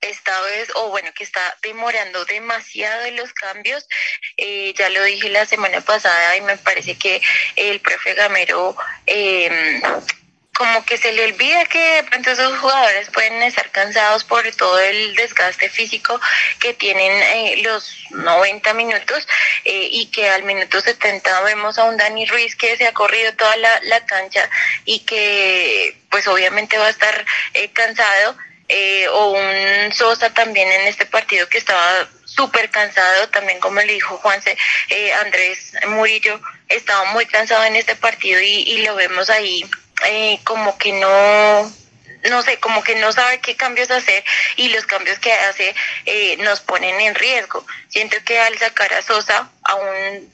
[0.00, 3.86] esta vez, o bueno, que está demorando demasiado en los cambios.
[4.36, 7.20] Eh, ya lo dije la semana pasada y me parece que
[7.56, 9.80] el profe Gamero eh,
[10.56, 14.78] como que se le olvida que de pronto esos jugadores pueden estar cansados por todo
[14.78, 16.18] el desgaste físico
[16.60, 19.28] que tienen eh, los 90 minutos
[19.64, 23.34] eh, y que al minuto 70 vemos a un Dani Ruiz que se ha corrido
[23.34, 24.48] toda la, la cancha
[24.86, 28.36] y que pues obviamente va a estar eh, cansado
[29.12, 34.16] o un Sosa también en este partido que estaba súper cansado, también como le dijo
[34.16, 34.58] Juanse,
[35.20, 39.64] Andrés Murillo estaba muy cansado en este partido y, y lo vemos ahí
[40.06, 41.72] eh, como que no,
[42.30, 44.24] no sé, como que no sabe qué cambios hacer
[44.56, 47.64] y los cambios que hace eh, nos ponen en riesgo.
[47.88, 50.32] Siento que al sacar a Sosa, aún,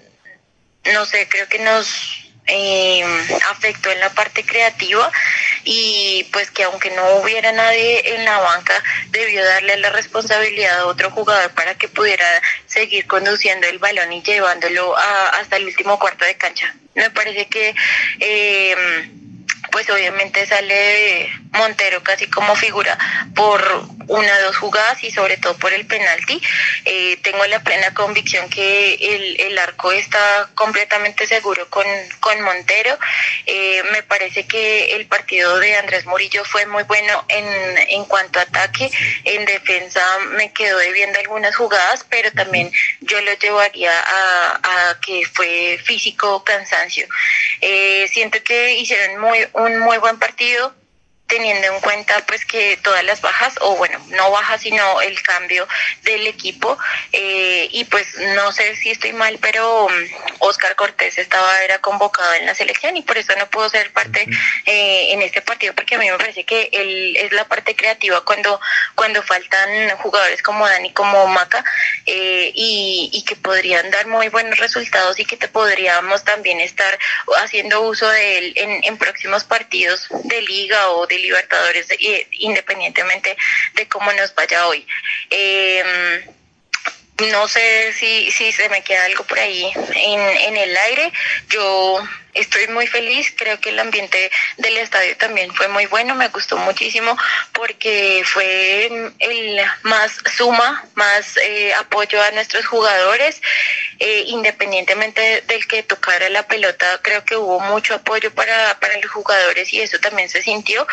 [0.92, 3.04] no sé, creo que nos eh,
[3.50, 5.11] afectó en la parte creativa
[5.64, 8.74] y pues que aunque no hubiera nadie en la banca,
[9.11, 12.26] debió darle la responsabilidad a otro jugador para que pudiera
[12.66, 16.74] seguir conduciendo el balón y llevándolo hasta el último cuarto de cancha.
[16.94, 17.74] Me parece que...
[18.20, 18.76] Eh,
[19.72, 22.96] pues obviamente sale Montero casi como figura
[23.35, 23.61] por
[24.08, 26.40] una o dos jugadas y sobre todo por el penalti.
[26.85, 31.87] Eh, tengo la plena convicción que el, el, arco está completamente seguro con,
[32.20, 32.98] con Montero.
[33.46, 37.44] Eh, me parece que el partido de Andrés Murillo fue muy bueno en,
[37.88, 38.90] en cuanto a ataque.
[39.24, 40.02] En defensa
[40.37, 46.44] me quedó debiendo algunas jugadas, pero también yo lo llevaría a, a que fue físico
[46.44, 47.06] cansancio.
[47.61, 50.72] Eh, siento que hicieron muy un muy buen partido
[51.33, 55.66] teniendo en cuenta pues que todas las bajas o bueno no bajas sino el cambio
[56.03, 56.77] del equipo
[57.11, 59.88] eh, y pues no sé si estoy mal pero
[60.40, 63.90] Oscar um, Cortés estaba era convocado en la selección y por eso no pudo ser
[63.95, 64.27] parte
[64.66, 68.23] eh, en este partido porque a mí me parece que él es la parte creativa
[68.27, 68.61] cuando
[68.95, 71.64] cuando faltan jugadores como Dani como Maca
[72.05, 76.99] eh, y, y que podrían dar muy buenos resultados y que te podríamos también estar
[77.42, 81.87] haciendo uso de él en, en próximos partidos de liga o de Libertadores,
[82.32, 83.37] independientemente
[83.74, 84.87] de cómo nos vaya hoy.
[85.30, 86.24] Eh,
[87.30, 91.12] no sé si, si se me queda algo por ahí en, en el aire.
[91.48, 92.00] Yo
[92.35, 96.57] estoy muy feliz, creo que el ambiente del estadio también fue muy bueno, me gustó
[96.57, 97.16] muchísimo
[97.53, 103.40] porque fue el más suma, más eh, apoyo a nuestros jugadores,
[103.99, 109.11] eh, independientemente del que tocara la pelota, creo que hubo mucho apoyo para, para los
[109.11, 110.87] jugadores y eso también se sintió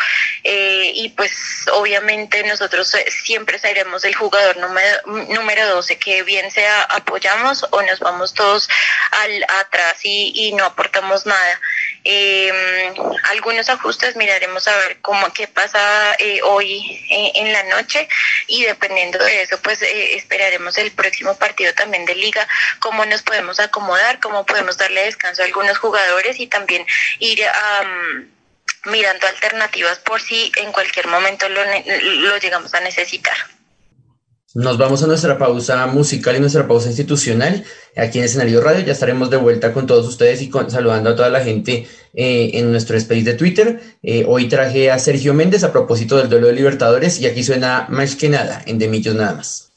[0.44, 6.82] eh, y pues obviamente nosotros siempre seremos el jugador número, número 12 que bien sea
[6.82, 8.68] apoyamos o nos vamos todos
[9.12, 11.29] al atrás y, y no aportamos nada.
[12.04, 12.50] Eh,
[13.30, 18.08] algunos ajustes miraremos a ver cómo qué pasa eh, hoy eh, en la noche
[18.46, 23.20] y dependiendo de eso pues eh, esperaremos el próximo partido también de liga cómo nos
[23.22, 26.86] podemos acomodar cómo podemos darle descanso a algunos jugadores y también
[27.18, 27.42] ir
[28.86, 33.36] mirando alternativas por si en cualquier momento lo, lo llegamos a necesitar.
[34.52, 37.62] Nos vamos a nuestra pausa musical y nuestra pausa institucional.
[37.96, 41.30] Aquí en Escenario Radio ya estaremos de vuelta con todos ustedes y saludando a toda
[41.30, 43.80] la gente eh, en nuestro space de Twitter.
[44.02, 47.86] Eh, hoy traje a Sergio Méndez a propósito del duelo de Libertadores y aquí suena
[47.90, 49.69] más que nada en De Millos nada más.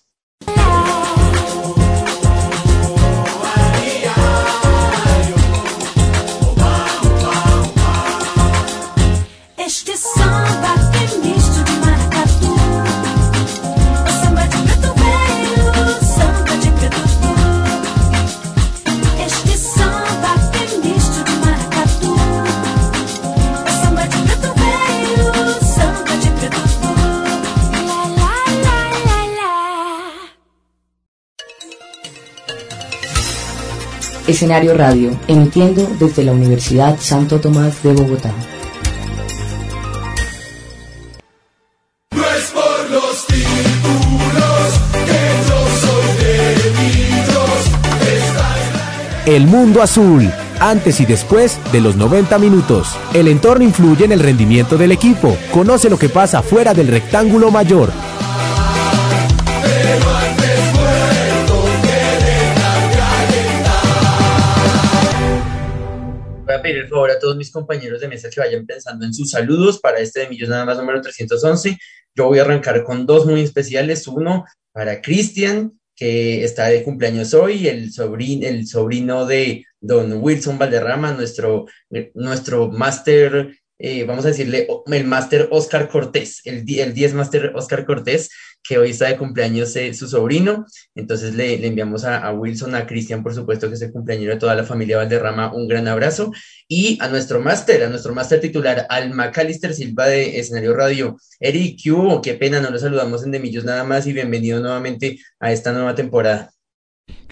[34.28, 38.34] Escenario Radio, emitiendo desde la Universidad Santo Tomás de Bogotá.
[49.26, 52.98] El mundo azul, antes y después de los 90 minutos.
[53.14, 55.38] El entorno influye en el rendimiento del equipo.
[55.52, 57.92] Conoce lo que pasa fuera del rectángulo mayor.
[66.64, 69.80] Pedir el favor a todos mis compañeros de mesa que vayan pensando en sus saludos
[69.80, 71.78] para este de Millos nada más número 311.
[72.16, 74.08] Yo voy a arrancar con dos muy especiales.
[74.08, 80.58] Uno para Cristian, que está de cumpleaños hoy, el sobrino, el sobrino de don Wilson
[80.58, 81.66] Valderrama, nuestro,
[82.16, 87.86] nuestro máster, eh, vamos a decirle, el máster Oscar Cortés, el, el 10 máster Oscar
[87.86, 88.30] Cortés,
[88.64, 90.66] que hoy está de cumpleaños eh, su sobrino.
[90.96, 94.56] Entonces le, enviamos a, Wilson, a Cristian, por supuesto, que es el cumpleaños de toda
[94.56, 96.32] la familia Valderrama, un gran abrazo.
[96.68, 101.18] Y a nuestro máster, a nuestro máster titular, al Macalister Silva de Escenario Radio.
[101.40, 105.52] Eric, ¿qué Qué pena, no lo saludamos en Demillos nada más y bienvenido nuevamente a
[105.52, 106.54] esta nueva temporada.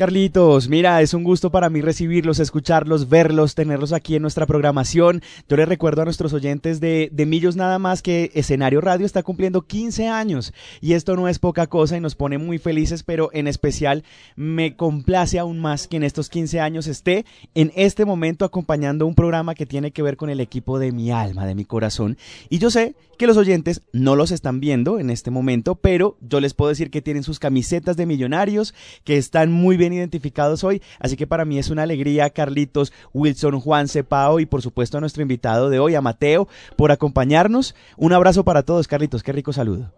[0.01, 5.21] Carlitos, mira, es un gusto para mí recibirlos, escucharlos, verlos, tenerlos aquí en nuestra programación.
[5.47, 9.21] Yo les recuerdo a nuestros oyentes de, de Millos nada más que Escenario Radio está
[9.21, 13.29] cumpliendo 15 años y esto no es poca cosa y nos pone muy felices, pero
[13.31, 14.03] en especial
[14.35, 19.13] me complace aún más que en estos 15 años esté en este momento acompañando un
[19.13, 22.17] programa que tiene que ver con el equipo de mi alma, de mi corazón.
[22.49, 26.39] Y yo sé que los oyentes no los están viendo en este momento, pero yo
[26.39, 30.81] les puedo decir que tienen sus camisetas de millonarios, que están muy bien identificados hoy.
[30.99, 35.01] Así que para mí es una alegría, Carlitos, Wilson, Juan, Cepao y por supuesto a
[35.01, 37.75] nuestro invitado de hoy, a Mateo, por acompañarnos.
[37.97, 39.23] Un abrazo para todos, Carlitos.
[39.23, 39.93] Qué rico saludo.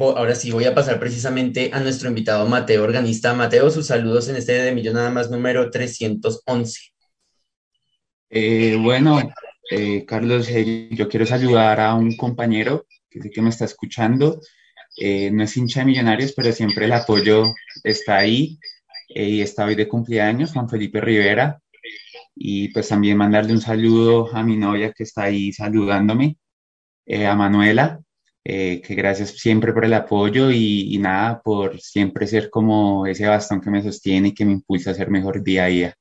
[0.00, 3.32] Ahora sí, voy a pasar precisamente a nuestro invitado Mateo, organista.
[3.32, 6.92] Mateo, sus saludos en este de Millón Nada Más número 311.
[8.30, 9.18] Eh, bueno,
[9.70, 14.40] eh, Carlos, eh, yo quiero saludar a un compañero que sé que me está escuchando.
[15.00, 18.58] Eh, no es hincha de Millonarios, pero siempre el apoyo está ahí
[19.08, 21.60] eh, y está hoy de cumpleaños, Juan Felipe Rivera.
[22.34, 26.36] Y pues también mandarle un saludo a mi novia que está ahí saludándome,
[27.06, 28.00] eh, a Manuela,
[28.44, 33.70] que gracias siempre por el apoyo y, nada, por siempre ser como ese bastón que
[33.70, 35.94] me sostiene y que me impulsa a ser mejor día a día.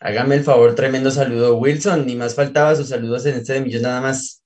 [0.00, 2.06] Hágame el favor, tremendo saludo, Wilson.
[2.06, 4.42] Ni más faltaba sus saludos en este de Millos nada más.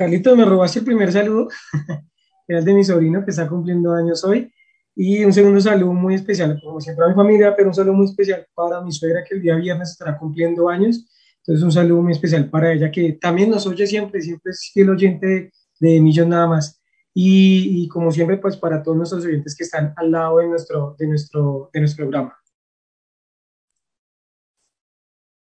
[0.00, 1.50] Carlitos, me robaste el primer saludo,
[2.48, 4.50] que es de mi sobrino que está cumpliendo años hoy.
[4.96, 8.06] Y un segundo saludo muy especial, como siempre a mi familia, pero un saludo muy
[8.06, 11.06] especial para mi suegra que el día viernes estará cumpliendo años.
[11.42, 14.88] Entonces, un saludo muy especial para ella, que también nos oye siempre, siempre es fiel
[14.88, 16.80] oyente de, de Millón nada más.
[17.12, 20.96] Y, y, como siempre, pues para todos nuestros oyentes que están al lado de nuestro,
[20.98, 22.39] de nuestro, de nuestro programa.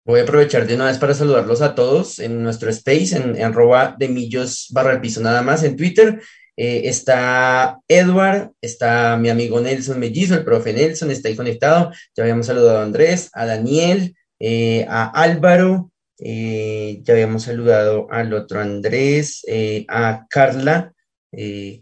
[0.09, 3.43] Voy a aprovechar de una vez para saludarlos a todos en nuestro space, en, en
[3.43, 6.23] arroba de millos barra el piso nada más en Twitter.
[6.57, 11.93] Eh, está Edward, está mi amigo Nelson Mellizo, el profe Nelson, está ahí conectado.
[12.17, 18.33] Ya habíamos saludado a Andrés, a Daniel, eh, a Álvaro, eh, ya habíamos saludado al
[18.33, 19.45] otro Andrés,
[19.89, 20.95] a Carla,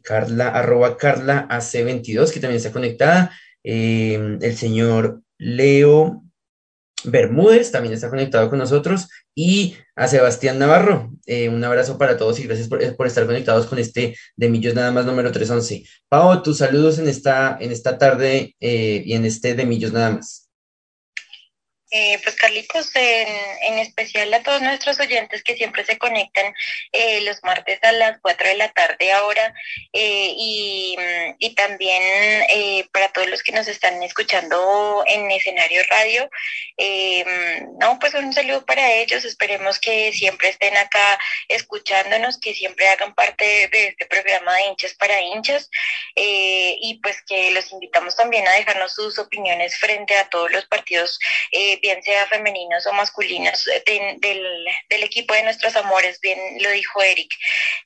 [0.02, 3.30] Carla, arroba Carla AC22, que también está conectada.
[3.62, 6.25] el señor Leo
[7.04, 11.12] Bermúdez también está conectado con nosotros y a Sebastián Navarro.
[11.26, 14.74] Eh, un abrazo para todos y gracias por, por, estar conectados con este de Millos
[14.74, 15.84] Nada más número 311.
[16.08, 20.10] Pau, tus saludos en esta, en esta tarde eh, y en este de Millos Nada
[20.10, 20.45] más.
[21.98, 23.26] Eh, pues Carlitos, en,
[23.62, 26.54] en, especial a todos nuestros oyentes que siempre se conectan
[26.92, 29.54] eh, los martes a las 4 de la tarde ahora
[29.94, 30.94] eh, y,
[31.38, 32.02] y, también
[32.92, 36.28] para todos los que nos están escuchando en escenario radio,
[37.80, 41.18] no, pues un saludo para ellos, esperemos que siempre estén acá
[41.48, 45.70] escuchándonos, que siempre hagan parte de este programa de hinchas para hinchas
[46.14, 51.18] y pues que los invitamos también a dejarnos sus opiniones frente a todos los partidos
[51.86, 53.82] bien sea femeninos o masculinos, eh,
[54.20, 57.32] del, equipo de nuestros amores, bien lo dijo Eric.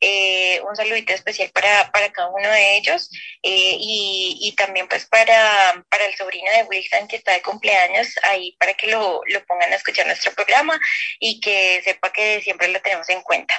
[0.00, 3.10] Eh, un saludito especial para, cada uno de ellos
[3.42, 8.56] eh, y, también pues para, para el sobrino de Wilson que está de cumpleaños, ahí
[8.58, 10.78] para que lo, pongan a escuchar nuestro programa
[11.18, 13.54] y que sepa que siempre lo tenemos en cuenta.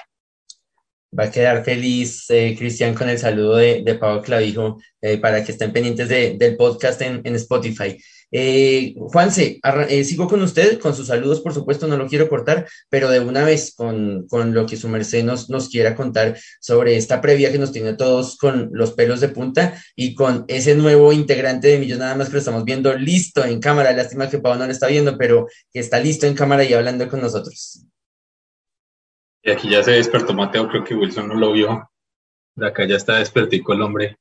[1.18, 4.80] Va a quedar feliz, Cristian, con el saludo de, de Pablo Clavijo
[5.22, 7.98] para que estén pendientes del podcast en, en Spotify.
[8.32, 9.60] Eh, Juanse,
[9.90, 13.20] eh, sigo con usted, con sus saludos, por supuesto, no lo quiero cortar, pero de
[13.20, 17.60] una vez con, lo que su merced nos, nos quiera contar sobre esta previa que
[17.60, 22.00] nos tiene todos con los pelos de punta y con ese nuevo integrante de Millos,
[22.00, 23.92] nada más que lo estamos viendo listo en cámara.
[23.92, 27.08] Lástima que Pau no lo está viendo, pero que está listo en cámara y hablando
[27.10, 27.86] con nosotros.
[29.44, 31.90] Y aquí ya se despertó Mateo, creo que Wilson no lo vio.
[32.56, 34.18] De acá ya está despertico el hombre.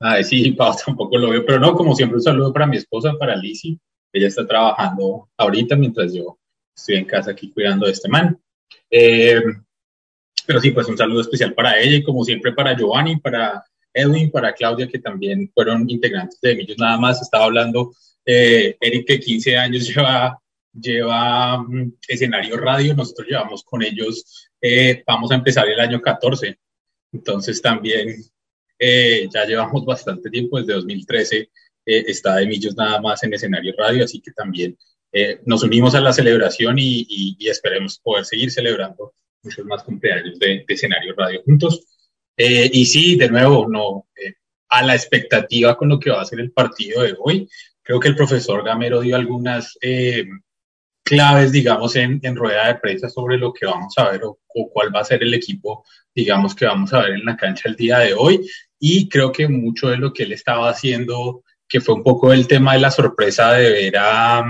[0.00, 3.14] Ay, sí, Pau tampoco lo veo, pero no, como siempre, un saludo para mi esposa,
[3.18, 3.78] para Lizzie.
[4.12, 6.38] Ella está trabajando ahorita mientras yo
[6.74, 8.38] estoy en casa aquí cuidando de este man.
[8.90, 9.42] Eh,
[10.46, 14.30] pero sí, pues un saludo especial para ella y como siempre para Giovanni, para Edwin,
[14.30, 16.78] para Claudia, que también fueron integrantes de Millos.
[16.78, 17.92] Nada más estaba hablando
[18.24, 20.40] eh, Eric, que 15 años lleva,
[20.72, 26.58] lleva mm, escenario radio, nosotros llevamos con ellos, eh, vamos a empezar el año 14.
[27.12, 28.16] Entonces también
[28.78, 31.48] eh, ya llevamos bastante tiempo, desde 2013 eh,
[31.84, 34.76] está de Millos nada más en escenario radio, así que también
[35.12, 40.64] eh, nos unimos a la celebración y, esperemos poder seguir celebrando muchos más cumpleaños de,
[40.68, 41.86] escenario radio juntos.
[42.36, 44.08] y sí, de nuevo, no,
[44.68, 47.48] a la expectativa con lo que va a ser el partido de hoy,
[47.82, 49.78] creo que el profesor Gamero dio algunas
[51.02, 54.70] claves, digamos, en, en, rueda de prensa sobre lo que vamos a ver o, o,
[54.70, 57.76] cuál va a ser el equipo, digamos, que vamos a ver en la cancha el
[57.76, 58.44] día de hoy
[58.78, 62.46] y creo que mucho de lo que él estaba haciendo, que fue un poco el
[62.46, 64.44] tema de la sorpresa de ver a,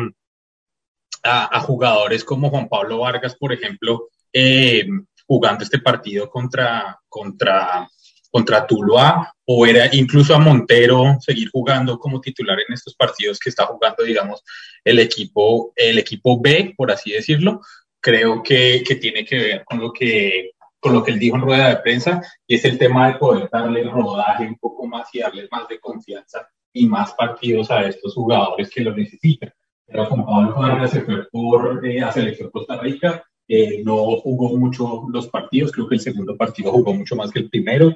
[1.62, 4.86] jugadores como Juan Pablo Vargas, por ejemplo, eh,
[5.26, 7.88] jugando este partido contra, contra,
[8.30, 13.50] contra Tuluá, o era incluso a Montero seguir jugando como titular en estos partidos que
[13.50, 14.44] está jugando, digamos,
[14.84, 17.60] el equipo, el equipo B, por así decirlo,
[18.00, 20.52] creo que tiene que ver con lo que
[20.86, 23.48] con lo que él dijo en rueda de prensa, y es el tema de poder
[23.50, 28.14] darle rodaje un poco más y darle más de confianza y más partidos a estos
[28.14, 29.52] jugadores que lo necesitan.
[29.84, 34.56] Pero con Pablo Vargas se fue por eh, a Selección Costa Rica, eh, no jugó
[34.56, 37.92] mucho los partidos, creo que el segundo partido jugó mucho más que el primero.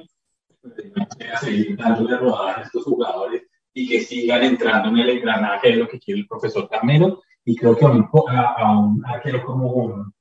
[0.61, 5.77] Que seguir dándole rodaje a estos jugadores y que sigan entrando en el engranaje de
[5.77, 7.21] lo que quiere el profesor Camero.
[7.45, 10.11] Y creo que a un, a, un arquero como,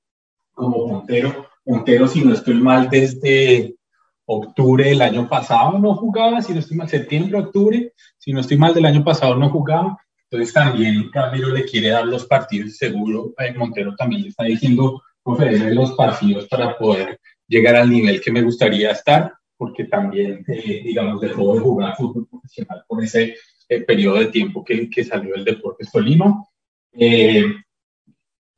[0.54, 3.74] como Montero Montero, si no estoy mal, desde
[4.24, 8.56] octubre del año pasado no jugaba, si no estoy mal, septiembre, octubre, si no estoy
[8.56, 9.98] mal, del año pasado no jugaba.
[10.30, 15.02] Entonces también Camilo le quiere dar los partidos, seguro eh, Montero también le está diciendo,
[15.24, 20.82] profe, los partidos para poder llegar al nivel que me gustaría estar, porque también, eh,
[20.84, 23.34] digamos, dejó de jugar fútbol profesional por ese
[23.68, 26.44] eh, periodo de tiempo que, que salió del Deportes Tolima.
[26.92, 27.44] Eh,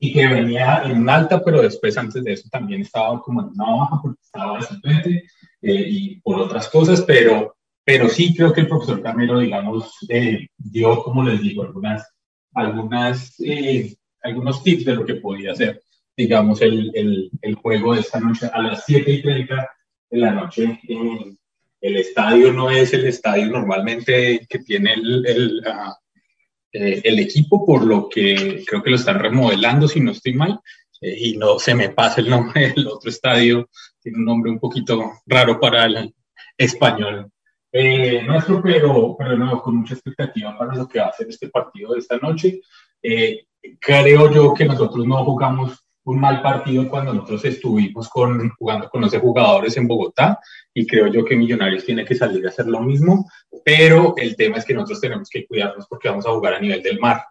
[0.04, 3.50] y que venía en un alta, pero después antes de eso también estaba como en
[3.50, 5.24] una baja porque estaba de
[5.62, 10.48] eh, y por otras cosas, pero, pero sí creo que el profesor Camero, digamos, eh,
[10.58, 12.04] dio, como les digo, algunas,
[12.52, 13.94] algunas, eh,
[14.24, 15.80] algunos tips de lo que podía hacer,
[16.16, 19.70] digamos, el, el, el, juego de esta noche a las 7 y 30
[20.10, 20.80] de la noche.
[21.80, 25.96] el estadio no es el estadio normalmente que tiene el, el, ah,
[26.72, 30.60] eh, el equipo, por lo que creo que lo están remodelando, si no estoy mal,
[31.00, 33.68] eh, y no se me pasa el nombre del otro estadio,
[34.00, 36.14] tiene un nombre un poquito raro para el
[36.56, 37.30] español
[37.70, 41.48] eh, nuestro, pero, pero no, con mucha expectativa para lo que va a ser este
[41.48, 42.60] partido de esta noche.
[43.80, 49.04] creo yo que nosotros no jugamos un mal partido cuando nosotros estuvimos con, jugando con
[49.04, 50.38] 11 jugadores en Bogotá
[50.74, 53.30] y creo yo que Millonarios tiene que salir a hacer lo mismo,
[53.64, 56.82] pero el tema es que nosotros tenemos que cuidarnos porque vamos a jugar a nivel
[56.82, 57.24] del mar,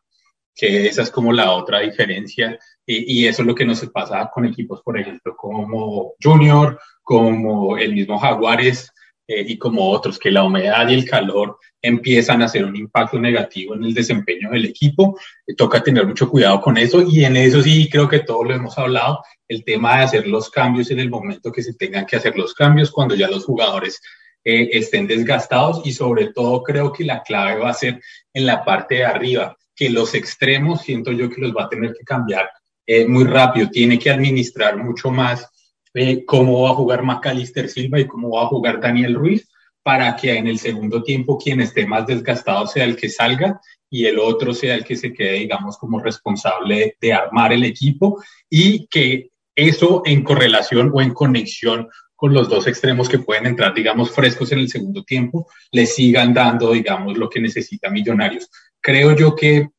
[0.55, 4.45] que esa es como la otra diferencia y, eso es lo que nos pasa con
[4.45, 8.91] equipos, por ejemplo, como Junior, como el mismo Jaguares
[9.27, 13.19] eh, y como otros, que la humedad y el calor empiezan a hacer un impacto
[13.19, 15.17] negativo en el desempeño del equipo.
[15.57, 18.77] toca tener mucho cuidado con eso y en eso sí creo que todos lo hemos
[18.77, 22.37] hablado, el tema de hacer los cambios en el momento que se tengan que hacer
[22.37, 23.99] los cambios, cuando ya los jugadores
[24.43, 28.01] eh, estén desgastados y sobre todo creo que la clave va a ser
[28.33, 31.93] en la parte de arriba, que los extremos siento yo que los va a tener
[31.93, 32.49] que cambiar
[32.85, 35.47] eh, muy rápido, tiene que administrar mucho más
[35.93, 39.50] eh, cómo va a jugar Macalister Silva y cómo va a jugar Daniel Ruiz
[39.83, 43.59] para que en el segundo tiempo quien esté más desgastado sea el que salga
[43.89, 48.23] y el otro sea el que se quede, digamos, como responsable de armar el equipo
[48.49, 53.73] y que eso en correlación o en conexión con los dos extremos que pueden entrar,
[53.73, 58.47] digamos, frescos en el segundo tiempo, le sigan dando, digamos, lo que necesita Millonarios.
[58.79, 59.69] Creo yo que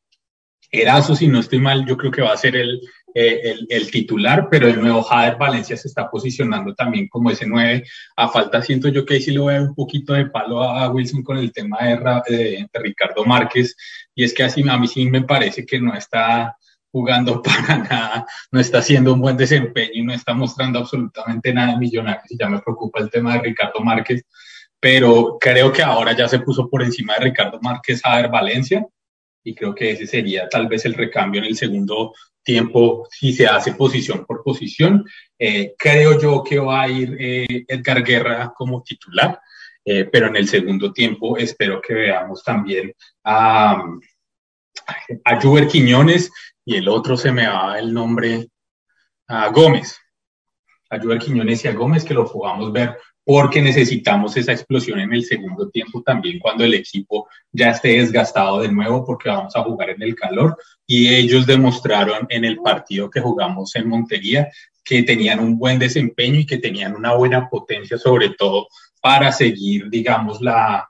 [0.71, 2.81] Erazo, si no estoy mal, yo creo que va a ser el,
[3.15, 7.85] eh, el, titular, pero el nuevo Jader Valencia se está posicionando también como ese 9.
[8.17, 11.23] A falta, siento yo que ahí sí a dar un poquito de palo a Wilson
[11.23, 11.79] con el tema
[12.27, 13.77] de, Ricardo Márquez,
[14.15, 16.57] y es que así a mí sí me parece que no está
[16.91, 21.73] jugando para nada, no está haciendo un buen desempeño y no está mostrando absolutamente nada
[21.73, 24.25] de Millonarios, y ya me preocupa el tema de Ricardo Márquez,
[24.81, 28.87] pero creo que ahora ya se puso por encima de Ricardo Márquez Jader Valencia,
[29.45, 33.47] y creo que ese sería tal vez el recambio en el segundo tiempo si se
[33.47, 35.05] hace posición por posición.
[35.39, 39.41] Eh, creo yo que va a ir eh, Edgar Guerra como titular,
[39.85, 43.83] eh, pero en el segundo tiempo espero que veamos también a,
[45.25, 46.31] a Juber Quiñones
[46.65, 48.49] y el otro se me va el nombre,
[49.27, 49.99] a Gómez.
[50.91, 55.13] A Juber Quiñones y a Gómez que lo podamos ver porque necesitamos esa explosión en
[55.13, 59.63] el segundo tiempo también cuando el equipo ya esté desgastado de nuevo porque vamos a
[59.63, 60.57] jugar en el calor
[60.87, 64.51] y ellos demostraron en el partido que jugamos en Montería
[64.85, 68.67] que tenían un buen desempeño y que tenían una buena potencia sobre todo
[69.01, 70.89] para seguir, digamos, la,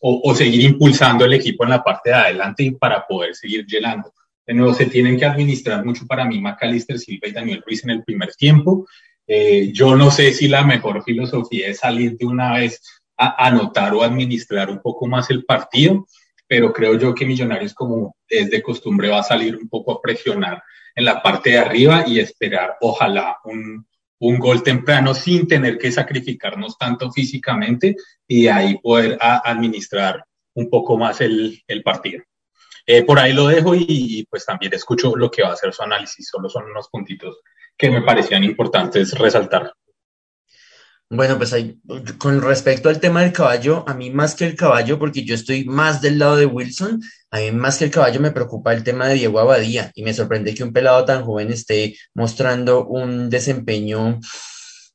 [0.00, 4.12] o, seguir impulsando el equipo en la parte de adelante y para poder seguir llenando.
[4.46, 7.90] De nuevo, se tienen que administrar mucho para mí Macalister Silva y Daniel Ruiz en
[7.90, 8.86] el primer tiempo
[9.32, 12.82] eh, yo no sé si la mejor filosofía es salir de una vez
[13.16, 16.08] a anotar o administrar un poco más el partido,
[16.48, 20.02] pero creo yo que Millonarios, como es de costumbre, va a salir un poco a
[20.02, 20.60] presionar
[20.96, 23.86] en la parte de arriba y esperar, ojalá, un,
[24.18, 27.94] un gol temprano sin tener que sacrificarnos tanto físicamente
[28.26, 30.24] y ahí poder administrar
[30.54, 32.24] un poco más el, el partido.
[32.84, 35.72] Eh, por ahí lo dejo y, y, pues también escucho lo que va a ser
[35.72, 37.38] su análisis, solo son unos puntitos
[37.80, 39.72] que me parecían importantes resaltar.
[41.12, 41.80] Bueno, pues ahí,
[42.18, 45.64] con respecto al tema del caballo, a mí más que el caballo, porque yo estoy
[45.64, 47.00] más del lado de Wilson,
[47.32, 50.14] a mí más que el caballo me preocupa el tema de Diego Abadía y me
[50.14, 54.20] sorprende que un pelado tan joven esté mostrando un desempeño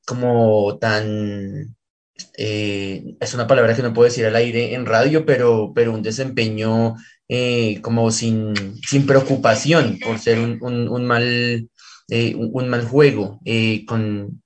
[0.06, 1.76] como tan,
[2.38, 6.04] eh, es una palabra que no puedo decir al aire en radio, pero, pero un
[6.04, 6.96] desempeño
[7.28, 11.68] eh, como sin, sin preocupación por ser un, un mal
[12.10, 14.42] eh, un, mal juego, eh, con,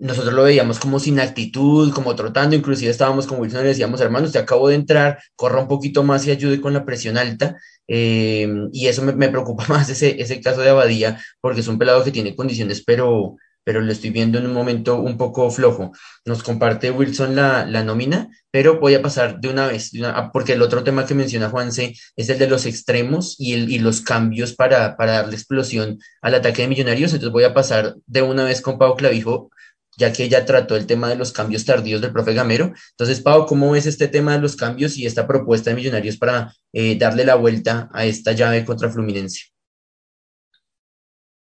[0.00, 4.26] nosotros lo veíamos como sin actitud, como trotando, inclusive estábamos con Wilson y decíamos, hermano,
[4.26, 7.56] usted acabó de entrar, corra un poquito más y ayude con la presión alta,
[7.86, 12.02] eh, y eso me, preocupa más ese, ese caso de Abadía, porque es un pelado
[12.02, 15.92] que tiene condiciones, pero, pero lo estoy viendo en un momento un poco flojo.
[16.24, 19.92] Nos comparte Wilson la, la nómina, pero voy a pasar de una vez,
[20.32, 23.78] porque el otro tema que menciona Juanse es el de los extremos y, el, y
[23.78, 27.12] los cambios para, para darle explosión al ataque de Millonarios.
[27.12, 29.50] Entonces voy a pasar de una vez con Pau Clavijo,
[29.96, 32.72] ya que ella trató el tema de los cambios tardíos del profe Gamero.
[32.92, 36.54] Entonces, Pau, ¿cómo ves este tema de los cambios y esta propuesta de Millonarios para
[36.72, 39.50] eh, darle la vuelta a esta llave contra Fluminense?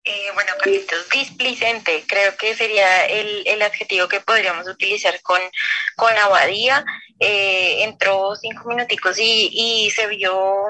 [0.03, 5.39] Eh, bueno, Carlitos, displicente, creo que sería el, el adjetivo que podríamos utilizar con,
[5.95, 6.83] con Abadía.
[7.19, 10.65] Eh, entró cinco minuticos y, y se vio,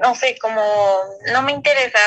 [0.00, 1.98] no sé, como no me interesa,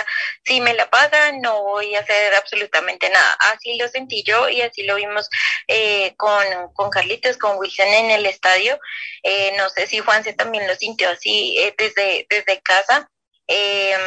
[0.43, 3.37] si me la pagan no voy a hacer absolutamente nada.
[3.53, 5.29] Así lo sentí yo y así lo vimos
[5.67, 6.43] eh, con,
[6.73, 8.79] con Carlitos, con Wilson en el estadio.
[9.21, 13.11] Eh, no sé si Juanse también lo sintió así eh, desde, desde casa.
[13.47, 13.97] Eh,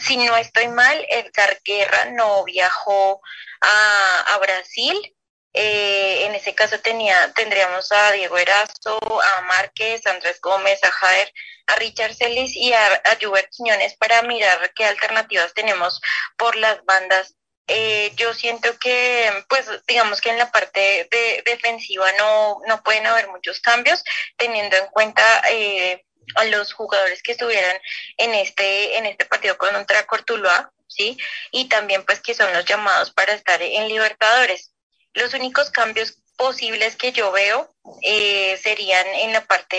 [0.00, 3.20] si no estoy mal, Edgar Guerra no viajó
[3.60, 5.14] a, a Brasil.
[5.54, 10.90] Eh, en ese caso tenía, tendríamos a Diego Erazo, a Márquez, a Andrés Gómez, a
[10.90, 11.32] Jader,
[11.66, 13.16] a Richard Celis y a, a
[13.50, 16.00] Quiñones para mirar qué alternativas tenemos
[16.36, 17.34] por las bandas.
[17.66, 23.06] Eh, yo siento que, pues, digamos que en la parte de, defensiva no, no pueden
[23.06, 24.02] haber muchos cambios,
[24.36, 26.06] teniendo en cuenta eh,
[26.36, 27.76] a los jugadores que estuvieran
[28.16, 31.18] en este, en este partido contra Cortuloa, ¿sí?
[31.50, 34.72] Y también pues que son los llamados para estar en Libertadores.
[35.14, 39.76] Los únicos cambios posibles que yo veo eh, serían en la parte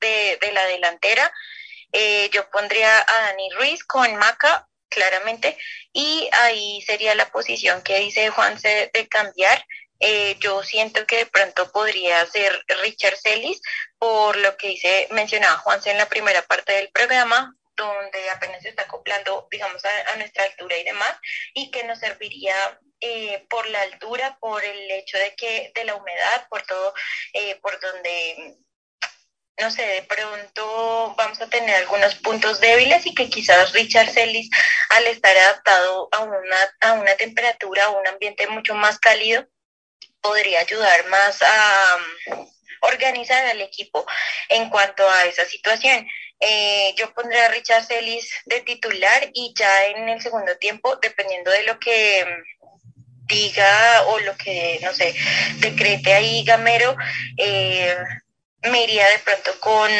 [0.00, 1.32] de, la delantera.
[1.92, 5.56] Eh, yo pondría a Dani Ruiz con Maca, claramente,
[5.92, 9.66] y ahí sería la posición que dice Juanse de cambiar.
[10.06, 13.62] Eh, yo siento que de pronto podría ser Richard Celis,
[13.98, 18.68] por lo que dice, mencionaba Juanse en la primera parte del programa, donde apenas se
[18.68, 21.16] está acoplando, digamos, a, nuestra altura y demás,
[21.54, 22.54] y que nos serviría
[23.00, 26.92] eh, por la altura, por el hecho de que de la humedad, por todo,
[27.32, 28.58] eh, por donde
[29.58, 34.50] no sé, de pronto vamos a tener algunos puntos débiles y que quizás Richard Celis,
[34.90, 39.48] al estar adaptado a una, a una temperatura o un ambiente mucho más cálido,
[40.24, 42.46] podría ayudar más a um,
[42.80, 44.06] organizar al equipo
[44.48, 46.06] en cuanto a esa situación.
[46.40, 51.50] Eh, yo pondré a Richard Celis de titular y ya en el segundo tiempo, dependiendo
[51.50, 52.68] de lo que um,
[53.26, 55.14] diga o lo que, no sé,
[55.58, 56.96] decrete ahí Gamero,
[57.36, 57.96] eh,
[58.64, 59.90] me iría de pronto con,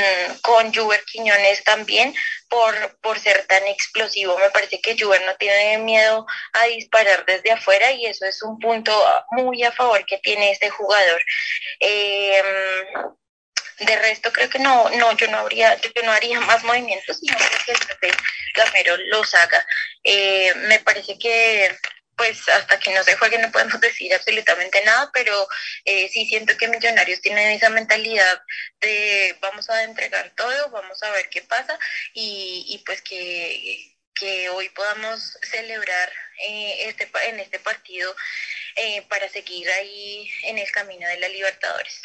[0.42, 2.14] con Juber Quiñones también
[2.48, 4.38] por, por ser tan explosivo.
[4.38, 8.58] Me parece que Juber no tiene miedo a disparar desde afuera y eso es un
[8.58, 8.92] punto
[9.32, 11.20] muy a favor que tiene este jugador.
[11.80, 12.44] Em,
[13.80, 17.36] de resto creo que no, no, yo no habría, yo no haría más movimientos, sino
[17.66, 18.10] que el profe
[18.54, 19.66] Gamero los haga.
[20.04, 21.76] Eh, me parece que
[22.16, 25.48] pues hasta que no se juegue no podemos decir absolutamente nada, pero
[25.84, 28.42] eh, sí siento que Millonarios tienen esa mentalidad
[28.80, 31.78] de vamos a entregar todo, vamos a ver qué pasa
[32.12, 33.90] y, pues que,
[34.54, 36.10] hoy podamos celebrar
[36.46, 38.14] eh, este, en este partido
[38.76, 42.00] eh, para seguir ahí en el camino de la Libertadores.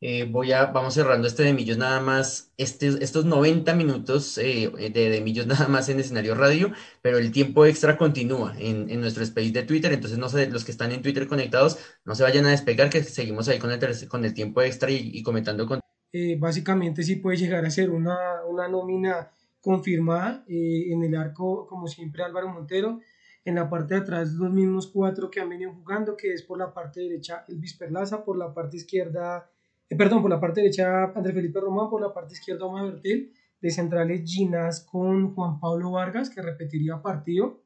[0.00, 4.70] Eh, voy a, vamos cerrando este de Millos nada más, este, estos 90 minutos eh,
[4.70, 6.70] de, de Millos nada más en escenario radio,
[7.02, 10.64] pero el tiempo extra continúa en, en, nuestro space de Twitter, entonces no sé, los
[10.64, 14.08] que están en Twitter conectados, no se vayan a despegar, que seguimos ahí con el,
[14.08, 15.80] con el tiempo extra y, comentando con...
[16.12, 18.16] Eh, básicamente sí puede llegar a ser una,
[18.48, 23.00] una nómina confirmada en el arco, como siempre Álvaro Montero,
[23.44, 26.56] en la parte de atrás los mismos cuatro que han venido jugando, que es por
[26.56, 29.50] la parte derecha Elvis Perlaza, por la parte izquierda
[29.88, 33.32] eh, perdón, por la parte derecha André Felipe Román, por la parte izquierda Omar Bertel,
[33.60, 37.62] de centrales Ginás con Juan Pablo Vargas, que repetiría partido,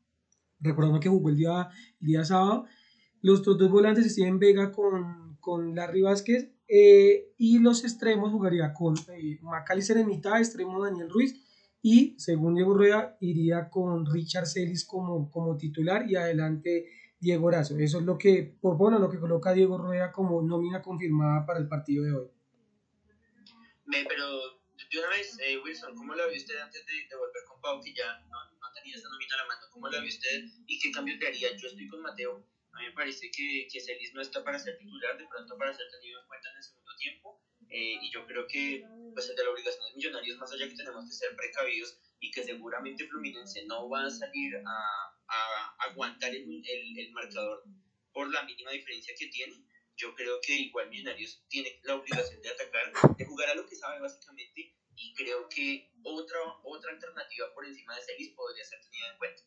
[0.61, 1.69] recordando que jugó el día,
[2.01, 2.67] el día sábado.
[3.21, 8.73] Los otros dos volantes Steven Vega con, con Larry Vázquez, eh, y los extremos jugaría
[8.73, 11.39] con eh, Macalister en mitad, extremo Daniel Ruiz,
[11.83, 16.87] y según Diego Rueda, iría con Richard Celis como, como titular y adelante
[17.23, 17.79] Diego Horacio.
[17.79, 21.61] Eso es lo que, por bueno, lo que coloca Diego Rueda como nómina confirmada para
[21.61, 22.29] el partido de hoy.
[23.87, 24.27] pero
[24.91, 27.95] de una vez, eh, Wilson, ¿cómo la vio usted antes de, volver con Pau, que
[27.95, 29.61] ya no, no, tenía esa nómina a la mano?
[29.71, 31.57] ¿Cómo la vio usted y qué cambios le haría?
[31.57, 32.45] Yo estoy con Mateo.
[32.73, 35.73] A mí me parece que, que Celis no está para ser titular, de pronto para
[35.73, 37.41] ser tenido en cuenta en el segundo tiempo.
[37.71, 38.83] Eh, y yo creo que
[39.15, 42.43] pues, de la obligación de millonarios, más allá que tenemos que ser precavidos y que
[42.43, 47.65] seguramente Fluminense no va a salir a a aguantar el, el, marcador
[48.13, 49.55] por la mínima diferencia que tiene,
[49.97, 53.77] yo creo que igual Millonarios tiene la obligación de atacar, de jugar a lo que
[53.77, 59.13] sabe básicamente, y creo que otra, otra alternativa por encima de Celis podría ser tenida
[59.13, 59.43] en cuenta.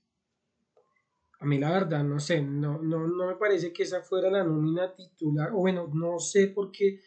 [1.39, 4.43] A mí la verdad, no sé, no, no, no me parece que esa fuera la
[4.43, 7.01] nómina titular, o bueno, no sé por qué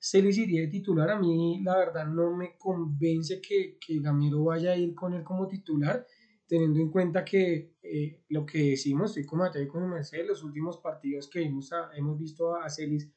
[0.00, 4.72] Celis iría de titular, a mí la verdad no me convence que, que Gamero vaya
[4.72, 6.06] a ir con él como titular,
[6.46, 10.78] teniendo en cuenta que eh, lo que decimos, estoy como y con Mercedes, los últimos
[10.78, 13.10] partidos que hemos, hemos visto a Celis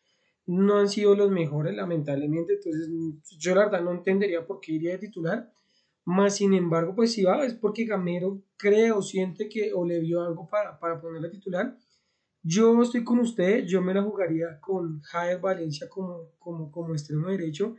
[0.46, 2.90] no han sido los mejores, lamentablemente, entonces
[3.38, 5.52] yo la verdad no entendería por qué iría de titular,
[6.06, 10.00] más sin embargo, pues si va, es porque Gamero cree o siente que o le
[10.00, 11.78] vio algo para, para ponerle titular.
[12.42, 17.28] Yo estoy con usted, yo me la jugaría con Javier Valencia como, como, como extremo
[17.28, 17.76] derecho.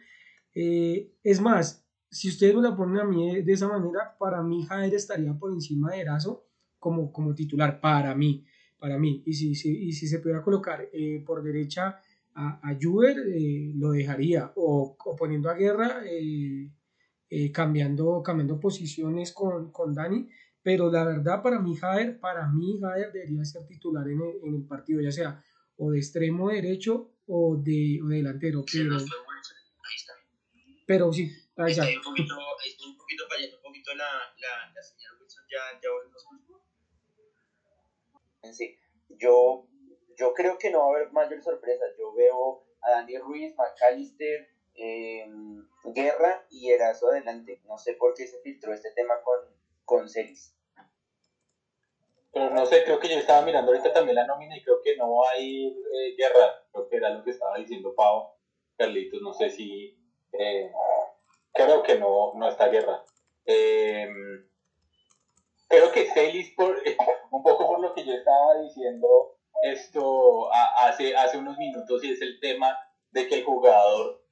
[0.55, 4.65] Eh, es más, si ustedes me la ponen a mí de esa manera, para mí
[4.65, 6.47] Jair estaría por encima de Erazo
[6.79, 8.45] como, como titular, para mí,
[8.79, 9.23] para mí.
[9.27, 12.01] Y si, si, y si se pudiera colocar eh, por derecha
[12.35, 14.53] a, a Juber, eh, lo dejaría.
[14.57, 16.71] O, o, poniendo a Guerra, eh,
[17.53, 20.29] cambiando, cambiando posiciones con, con Dani.
[20.63, 24.55] Pero la verdad, para mí, Jair, para mí, Jair debería ser titular en el, en
[24.55, 25.43] el partido, ya sea
[25.79, 28.65] o de extremo derecho o de, o de delantero.
[28.71, 28.97] Pero,
[30.87, 31.83] pero sí, Ahí está.
[31.83, 36.25] un poquito, un poquito fallando un poquito la, la, la señal Wilson, ya, ya volvemos
[38.53, 38.77] Sí,
[39.09, 39.67] yo,
[40.17, 41.85] yo creo que no va a haber mayor sorpresa.
[41.99, 45.27] Yo veo a Daniel Ruiz, McAllister, eh,
[45.85, 47.61] Guerra y Erazo adelante.
[47.65, 49.41] No sé por qué se filtró este tema con,
[49.85, 50.55] con Celis.
[52.33, 54.97] pero no sé, creo que yo estaba mirando ahorita también la nómina y creo que
[54.97, 58.31] no va a ir eh, Guerra, creo que era lo que estaba diciendo Pau,
[58.77, 59.99] Carlitos, no sé si,
[60.33, 60.71] eh,
[61.59, 63.03] creo que no, no está Guerra.
[63.45, 64.49] Em,
[65.69, 66.77] creo que Celis, por,
[67.31, 72.23] un poco por lo que yo estaba diciendo esto hace, hace unos minutos, y es
[72.23, 72.79] el tema
[73.11, 74.23] de que el jugador,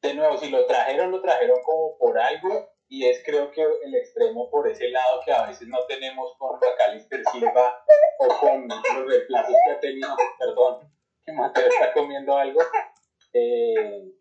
[0.00, 3.94] de nuevo, si lo trajeron, lo trajeron como por algo, y es creo que el
[3.94, 7.82] extremo por ese lado que a veces no tenemos con Macalister Silva
[8.18, 10.92] o con los reemplazos que ha tenido, perdón,
[11.24, 12.60] que Mateo está comiendo algo.
[13.32, 14.12] Eh,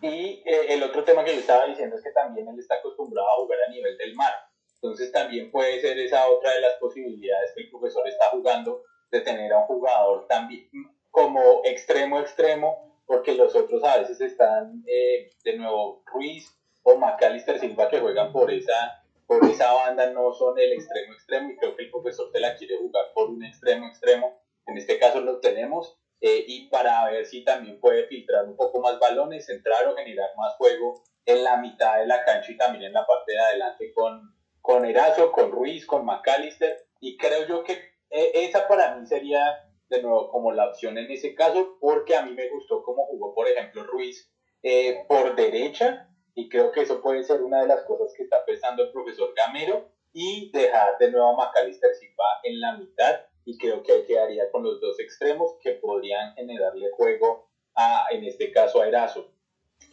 [0.00, 3.28] y eh, el otro tema que yo estaba diciendo es que también él está acostumbrado
[3.28, 4.32] a jugar a nivel del mar.
[4.74, 9.20] Entonces también puede ser esa otra de las posibilidades que el profesor está jugando de
[9.20, 10.68] tener a un jugador también
[11.10, 17.58] como extremo extremo, porque los otros a veces están eh, de nuevo Ruiz o Macalister
[17.58, 21.74] Silva que juegan por esa, por esa banda no son el extremo extremo y creo
[21.74, 24.40] que el profesor te la quiere jugar por un extremo extremo.
[24.66, 28.80] En este caso lo tenemos eh, y para ver si también puede filtrar un poco
[28.80, 32.84] más balones, entrar o generar más juego en la mitad de la cancha y también
[32.84, 36.86] en la parte de adelante con, con Erazo, con Ruiz, con McAllister.
[37.00, 37.74] Y creo yo que
[38.10, 42.22] eh, esa para mí sería de nuevo como la opción en ese caso porque a
[42.22, 44.30] mí me gustó cómo jugó por ejemplo Ruiz
[44.62, 46.08] eh, por derecha.
[46.34, 49.34] Y creo que eso puede ser una de las cosas que está pensando el profesor
[49.34, 54.04] Gamero y dejar de nuevo a Macalister Silva en la mitad y creo que ahí
[54.04, 59.32] quedaría con los dos extremos que podrían generarle juego a, en este caso, a Erazo.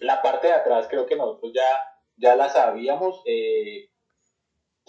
[0.01, 1.65] La parte de atrás creo que nosotros ya,
[2.17, 3.21] ya la sabíamos.
[3.25, 3.91] Eh,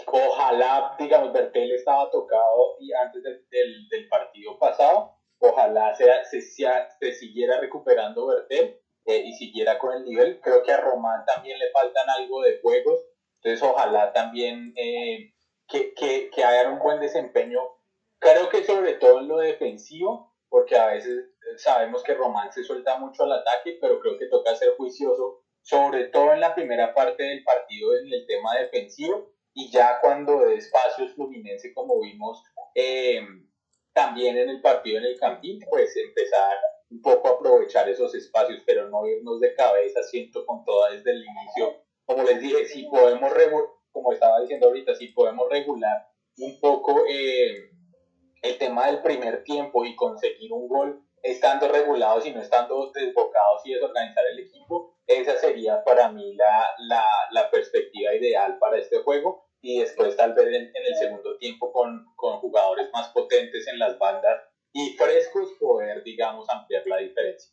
[0.04, 5.12] ojalá, digamos, Bertel estaba tocado y antes del, del, partido pasado.
[5.38, 10.40] Ojalá sea, se, se siguiera recuperando Bertel eh, y siguiera con el nivel.
[10.40, 12.98] Creo que a Román también le faltan algo de juegos.
[13.36, 15.34] Entonces, ojalá también eh,
[15.68, 17.75] que, que, que hagan un buen desempeño
[18.18, 22.64] Creo que sobre todo en lo defensivo, porque a veces eh, sabemos que Román se
[22.64, 26.94] suelta mucho al ataque, pero creo que toca ser juicioso, sobre todo en la primera
[26.94, 32.42] parte del partido en el tema defensivo, y ya cuando de espacios Fluminense, como vimos
[32.74, 33.20] eh,
[33.92, 36.56] también en el partido en el Campín, pues empezar
[36.90, 41.10] un poco a aprovechar esos espacios, pero no irnos de cabeza, siento con toda desde
[41.10, 41.82] el inicio.
[42.04, 43.32] Como les dije, si podemos,
[43.90, 46.06] como estaba diciendo ahorita, si podemos regular
[46.38, 47.70] un poco eh,
[48.46, 53.62] el tema del primer tiempo y conseguir un gol estando regulados y no estando desbocados
[53.64, 56.70] y desorganizar el equipo, esa sería para mí la,
[57.30, 59.44] la, perspectiva ideal para este juego.
[59.60, 63.98] Y después tal vez en, el segundo tiempo con, con, jugadores más potentes en las
[63.98, 64.42] bandas
[64.72, 67.52] y frescos poder, digamos, ampliar la diferencia.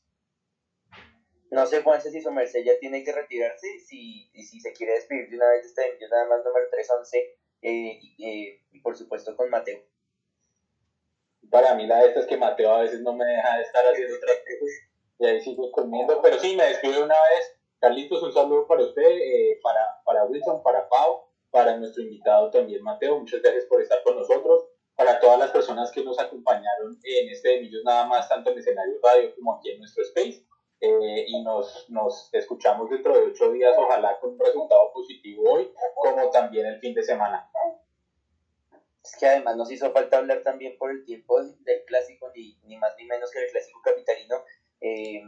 [1.49, 5.29] No sé, Juanse, si su merced ya tiene que retirarse, si, si se quiere despedir
[5.29, 7.17] de una vez de este nada más número 311
[7.61, 9.81] eh, eh, y por supuesto con Mateo
[11.53, 14.15] para mí la esta es que Mateo a veces no me deja de estar haciendo
[14.15, 14.89] otras cosas
[15.19, 17.59] y ahí sigo comiendo, pero sí, me despido una vez.
[17.79, 22.81] Carlitos, un saludo para usted, eh, para, para Wilson, para Pau, para nuestro invitado también
[22.81, 27.29] Mateo, muchas gracias por estar con nosotros, para todas las personas que nos acompañaron en
[27.29, 30.43] este de Millos nada más, tanto en escenario radio como aquí en nuestro space.
[30.81, 35.71] Eh, y nos, nos escuchamos dentro de ocho días, ojalá con un resultado positivo hoy,
[35.95, 37.47] como también el fin de semana.
[39.03, 42.77] Es que además nos hizo falta hablar también por el tiempo del clásico, ni, ni
[42.77, 44.43] más ni menos que del clásico capitalino.
[44.79, 45.21] Eh,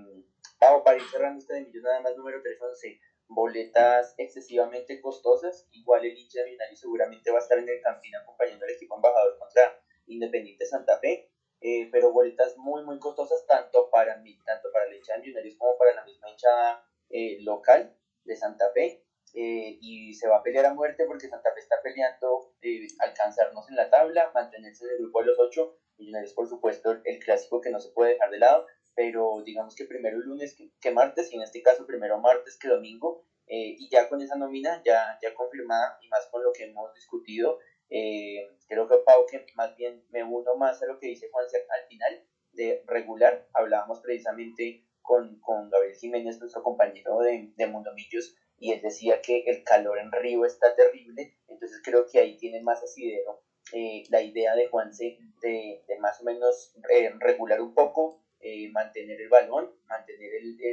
[0.59, 5.67] para ir cerrando este de millón nada más número 311, boletas excesivamente costosas.
[5.71, 8.95] Igual el hincha de Millonarios seguramente va a estar en el campín acompañando al equipo
[8.95, 11.31] embajador contra Independiente Santa Fe.
[11.61, 15.55] Eh, pero boletas muy muy costosas tanto para mí, tanto para el hincha de Millonarios
[15.57, 19.04] como para la misma hincha eh, local de Santa Fe.
[19.37, 23.69] Eh, y se va a pelear a muerte porque Santa Fe está peleando eh, alcanzarnos
[23.69, 25.77] en la tabla, mantenerse en el grupo de los ocho.
[25.97, 28.65] Millonarios, por supuesto, el clásico que no se puede dejar de lado,
[28.95, 33.25] pero digamos que primero lunes que, martes, y en este caso primero martes que domingo,
[33.47, 36.93] eh, y ya con esa nómina ya, ya confirmada y más con lo que hemos
[36.93, 37.59] discutido,
[37.89, 41.87] creo que Pau, que más bien me uno más a lo que dice Juan al
[41.87, 48.35] final de regular, hablábamos precisamente con, con Gabriel Jiménez, nuestro compañero de, de Mundo Millos,
[48.57, 52.61] y él decía que el calor en Río está terrible, entonces creo que ahí tiene
[52.61, 53.41] más asidero
[53.73, 58.69] eh, la idea de Juanse de, de más o menos eh, regular un poco, eh,
[58.71, 60.29] mantener el balón, mantener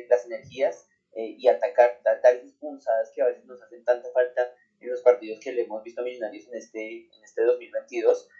[0.09, 4.91] las energías y atacar, dar, esas punzadas que a veces nos hacen tanta falta en
[4.91, 8.31] los partidos que le hemos visto a Millonarios en este, en este 2022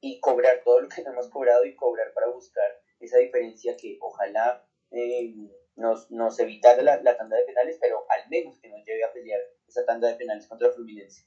[0.00, 3.98] y cobrar todo lo que no hemos cobrado y cobrar para buscar esa diferencia que
[4.00, 4.66] ojalá
[5.76, 9.12] nos, nos evitara la, la, tanda de penales, pero al menos que nos lleve a
[9.12, 11.24] pelear esa tanda de penales contra Fluminense.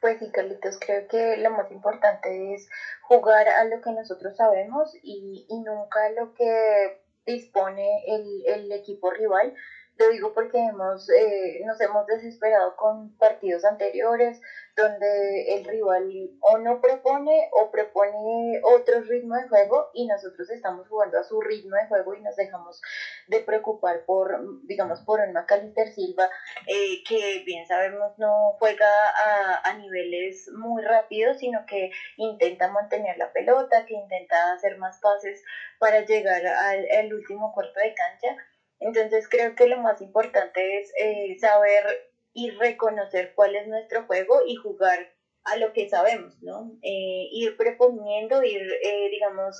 [0.00, 2.68] Pues sí, Carlitos, creo que lo más importante es
[3.02, 8.72] jugar a lo que nosotros sabemos y, y nunca a lo que dispone el, el
[8.72, 9.54] equipo rival.
[9.96, 14.40] Lo digo porque hemos, eh, nos hemos desesperado con partidos anteriores
[14.82, 20.88] donde el rival o no propone o propone otro ritmo de juego y nosotros estamos
[20.88, 22.80] jugando a su ritmo de juego y nos dejamos
[23.28, 26.28] de preocupar por, digamos, por un Macalister Silva
[26.66, 28.88] eh, que bien sabemos no juega
[29.24, 34.98] a, a niveles muy rápidos, sino que intenta mantener la pelota, que intenta hacer más
[35.00, 35.42] pases
[35.78, 38.36] para llegar al, último cuarto de cancha.
[38.78, 44.40] Entonces creo que lo más importante es eh, saber y reconocer cuál es nuestro juego
[44.44, 45.12] y jugar
[45.44, 46.70] a lo que sabemos, ¿no?
[46.82, 49.58] Eh, ir proponiendo, ir, eh, digamos,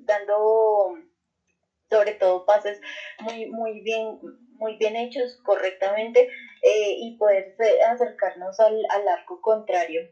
[0.00, 0.94] dando
[1.88, 2.80] sobre todo pases
[3.20, 4.18] muy, muy bien
[4.54, 6.28] muy bien hechos correctamente
[6.62, 7.56] y poder
[7.88, 10.02] acercarnos al, al arco contrario.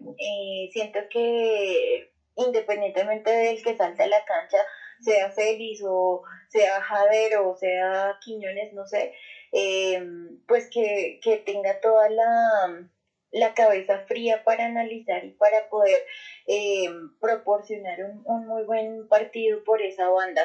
[0.73, 4.59] siento que independientemente del que salte a la cancha,
[5.01, 9.13] sea Celis o sea Jader o sea Quiñones, no sé,
[9.53, 10.03] eh,
[10.47, 12.89] pues que, tenga toda la,
[13.33, 16.05] la, cabeza fría para analizar y para poder
[16.47, 16.91] eh,
[17.21, 20.43] proporcionar un, un, muy buen partido por esa banda.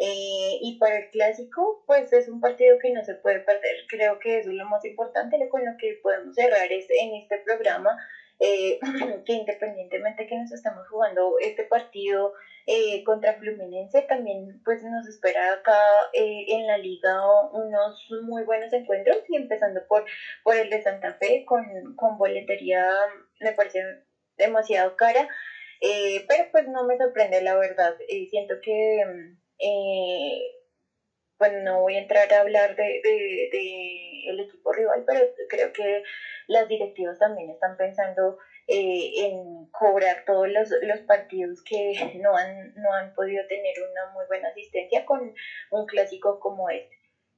[0.00, 3.74] Eh, y para el clásico, pues es un partido que no se puede perder.
[3.88, 7.38] Creo que eso es lo más importante, con lo que podemos cerrar es en este
[7.38, 7.98] programa,
[9.26, 12.32] que independientemente que nos estamos jugando este partido
[12.66, 15.80] eh, contra Fluminense también pues nos espera acá
[16.12, 17.18] eh, en la liga
[17.52, 20.04] unos muy buenos encuentros y empezando por,
[20.44, 22.86] por el de Santa Fe con, con boletería
[23.40, 23.80] me parece
[24.36, 25.28] demasiado cara
[25.80, 27.96] eh, pero pues no me sorprende la verdad
[28.30, 29.04] siento que
[31.38, 35.72] bueno no voy a entrar a hablar de, de, de el equipo rival pero creo
[35.72, 36.02] que
[36.46, 38.36] las directivas también están pensando
[38.70, 44.12] eh, en cobrar todos los, los, partidos que no han, no han podido tener una
[44.12, 45.32] muy buena asistencia con
[45.70, 46.94] un clásico como este.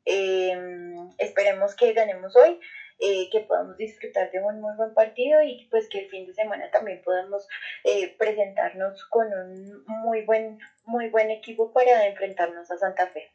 [0.07, 2.59] Em, esperemos que ganemos hoy,
[2.99, 6.35] eh, que podamos disfrutar de un muy buen partido y pues que el fin de
[6.35, 7.47] semana también podamos
[7.85, 13.31] eh, presentarnos con un muy buen, muy buen equipo para enfrentarnos a Santa Fe.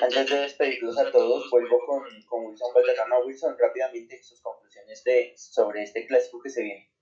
[0.00, 3.16] Antes de despedirlos a todos, vuelvo con, con Wilson Valderrama.
[3.26, 6.92] Wilson, rápidamente sus conclusiones de, sobre este clásico que se viene.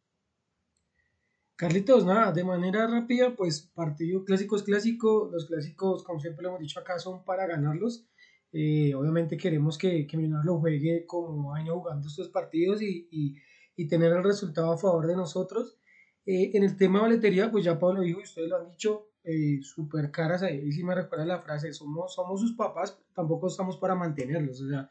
[1.56, 5.28] Carlitos, nada, de manera rápida, pues partido clásico es clásico.
[5.30, 8.06] Los clásicos, como siempre lo hemos dicho acá, son para ganarlos.
[8.52, 13.36] Eh, obviamente queremos que, que Millonarios lo juegue como ido jugando estos partidos y, y,
[13.76, 15.78] y, tener el resultado a favor de nosotros.
[16.24, 19.10] Eh, en el tema de boletería, pues ya Pablo dijo y ustedes lo han dicho,
[19.28, 23.76] eh, súper caras, ahí sí me recuerda la frase, somos, somos sus papás, tampoco estamos
[23.76, 24.88] para mantenerlos, o sea,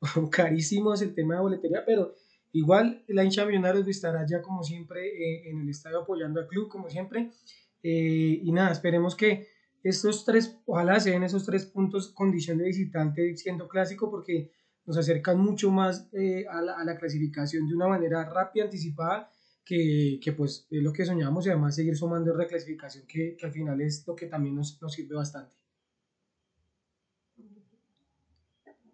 [0.30, 2.12] carísimo es el tema de boletería, pero
[2.50, 6.68] igual la hincha Millonarios estará ya como siempre eh, en el estadio apoyando al club,
[6.68, 7.30] como siempre,
[7.80, 9.46] eh, y nada, esperemos que
[9.84, 14.50] estos tres, ojalá sean esos tres puntos condición de visitante siendo clásico, porque
[14.84, 16.10] nos acercan mucho más
[16.50, 19.30] a la, a la clasificación de una manera rápida, anticipada,
[19.66, 23.52] que, que, pues es lo que soñamos y además seguir sumando reclasificación que, que al
[23.52, 25.54] final es lo que también nos, nos sirve bastante.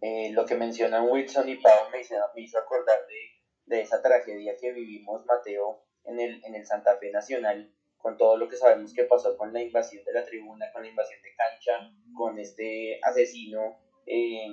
[0.00, 4.02] Eh, lo que mencionan Wilson y Pau me hizo, me hizo acordar de, de, esa
[4.02, 8.56] tragedia que vivimos, Mateo, en el, en el Santa Fe Nacional, con todo lo que
[8.56, 12.38] sabemos que pasó con la invasión de la tribuna, con la invasión de cancha, con
[12.38, 13.78] este asesino.
[14.06, 14.48] Eh,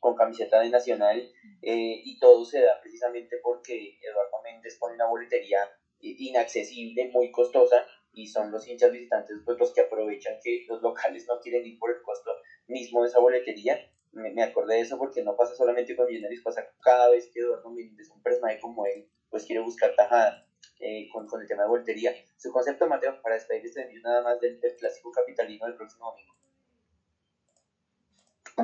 [0.00, 1.18] con camiseta de Nacional
[1.62, 5.58] eh, y todo se da precisamente porque Eduardo Méndez pone una boletería
[6.00, 11.26] inaccesible, muy costosa y son los hinchas visitantes pues, los que aprovechan que los locales
[11.28, 12.32] no quieren ir por el costo
[12.66, 13.78] mismo de esa boletería.
[14.12, 17.70] Me, acordé de eso porque no pasa solamente con Millonarios, pasa cada vez que Eduardo
[17.70, 20.44] Méndez, un personaje como él, pues quiere buscar tajada
[20.80, 22.12] eh, con, con, el tema de boletería.
[22.36, 26.39] Su concepto, Mateo, para despedir este nada más del, del clásico capitalino del próximo domingo.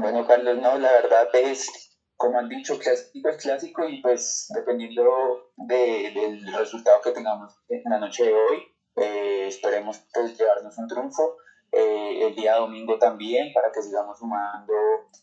[0.00, 1.70] Bueno, Carlos, no, la verdad es,
[2.16, 7.82] como han dicho, clásico es clásico y pues dependiendo de, del resultado que tengamos en
[7.90, 8.62] la noche de hoy,
[8.96, 11.36] eh, esperemos pues llevarnos un triunfo.
[11.72, 14.72] Eh, el día domingo también para que sigamos sumando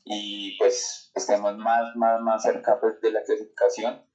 [0.03, 4.05] y pues estemos más, más, más cerca pues, de la clasificación.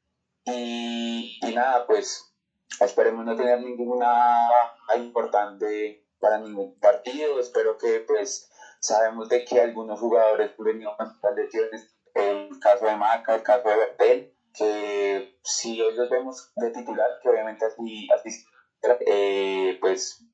[0.44, 2.34] Y, y nada, pues
[2.80, 4.48] esperemos no tener ninguna
[4.96, 7.38] importante para ningún partido.
[7.40, 8.50] Espero que pues
[8.80, 13.76] Sabemos de que algunos jugadores venían con lesiones, el caso de Maca, el caso de
[13.76, 18.30] Bertel, que si hoy los vemos de titular, que obviamente así, así
[19.06, 20.24] eh, pues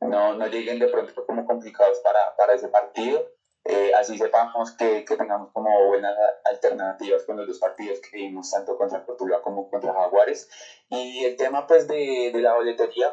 [0.00, 3.26] no, no lleguen de pronto como complicados para, para ese partido.
[3.68, 8.48] Eh, así sepamos que, que, tengamos como buenas alternativas con los dos partidos que vimos,
[8.48, 10.48] tanto contra Portugal como contra Jaguares.
[10.88, 13.12] Y el tema pues de, de la boletería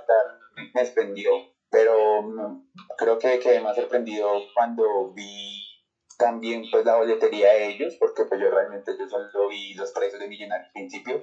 [0.76, 1.32] me sorprendió,
[1.74, 2.62] pero mm,
[2.96, 5.60] creo que quedé más sorprendido cuando vi
[6.20, 10.20] también pues la boletería de ellos, porque pues yo realmente yo solo vi los precios
[10.20, 11.20] de Millonarios al principio,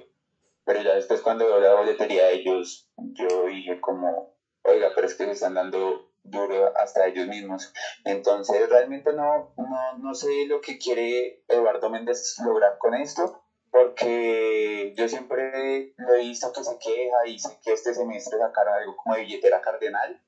[0.65, 4.29] pero ya después cuando veo la boletería de ellos, yo dije como,
[4.63, 7.71] oiga, pero es que se están dando duro hasta ellos mismos.
[8.03, 13.31] Entonces realmente no, no, no sé lo que quiere Eduardo Méndez lograr con esto,
[13.69, 18.73] porque yo siempre lo he visto que se queja y sé que este semestre sacaron
[18.73, 20.19] algo como de billetera cardenal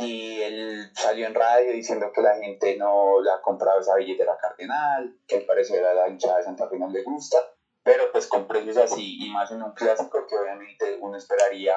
[0.00, 4.36] y él salió en radio diciendo que la gente no la ha comprado esa billetera
[4.36, 7.38] cardenal, que al parecer a la hinchada de Santa Fe no le gusta,
[7.82, 11.74] pero pues con precios así y más en un clásico que obviamente uno esperaría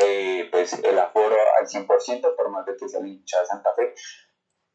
[0.00, 3.74] eh, pues el aforo al 100% por más de que sea la hinchada de Santa
[3.74, 3.94] Fe,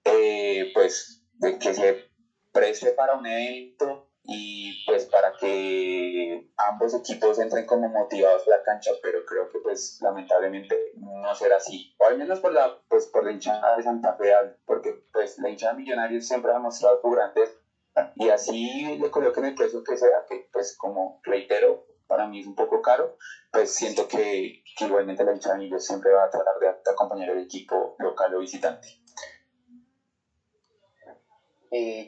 [0.05, 2.09] eh, pues de que se
[2.51, 8.63] preste para un evento y pues para que ambos equipos entren como motivados a la
[8.63, 13.07] cancha, pero creo que pues lamentablemente no será así, o al menos por la, pues,
[13.07, 14.33] por la hinchada de Santa Fe,
[14.65, 17.53] porque pues la hinchada de Millonarios siempre ha mostrado su grandeza
[18.15, 22.47] y así le coloquen el precio que sea, que pues como reitero, para mí es
[22.47, 23.17] un poco caro,
[23.51, 27.29] pues siento que, que igualmente la hinchada de Millonarios siempre va a tratar de acompañar
[27.29, 28.87] el equipo local o visitante.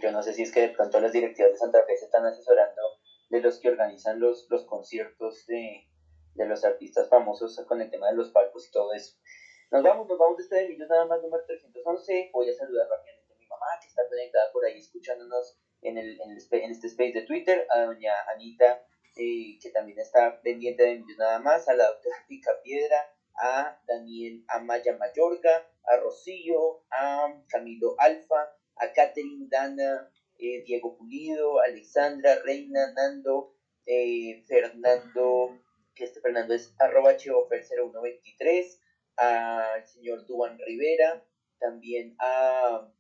[0.02, 2.26] Yo no sé si es que de pronto las directivas de Santa Fe se están
[2.26, 2.82] asesorando
[3.30, 5.88] de los que organizan los, los conciertos de,
[6.36, 9.18] de los artistas famosos con el tema de los palcos y todo eso.
[9.72, 12.30] Nos vamos, nos vamos de este de nada más número 311.
[12.32, 16.20] Voy a saludar rápidamente a mi mamá que está conectada por ahí escuchándonos en, el,
[16.22, 16.32] en
[16.72, 18.86] este space de Twitter, a doña Anita
[19.18, 22.98] eh, que también está pendiente de Millos nada más, a la doctora Pica Piedra,
[23.38, 31.60] a Daniel Amaya Mayorga, a Rocío, a Camilo Alfa, a Catherine, Dana, eh, Diego Pulido,
[31.60, 33.54] Alexandra, Reina, Nando,
[33.86, 35.60] eh, Fernando,
[35.94, 38.80] que este Fernando es arroba cheofer0123,
[39.18, 41.24] al señor Duan Rivera,
[41.60, 42.92] también a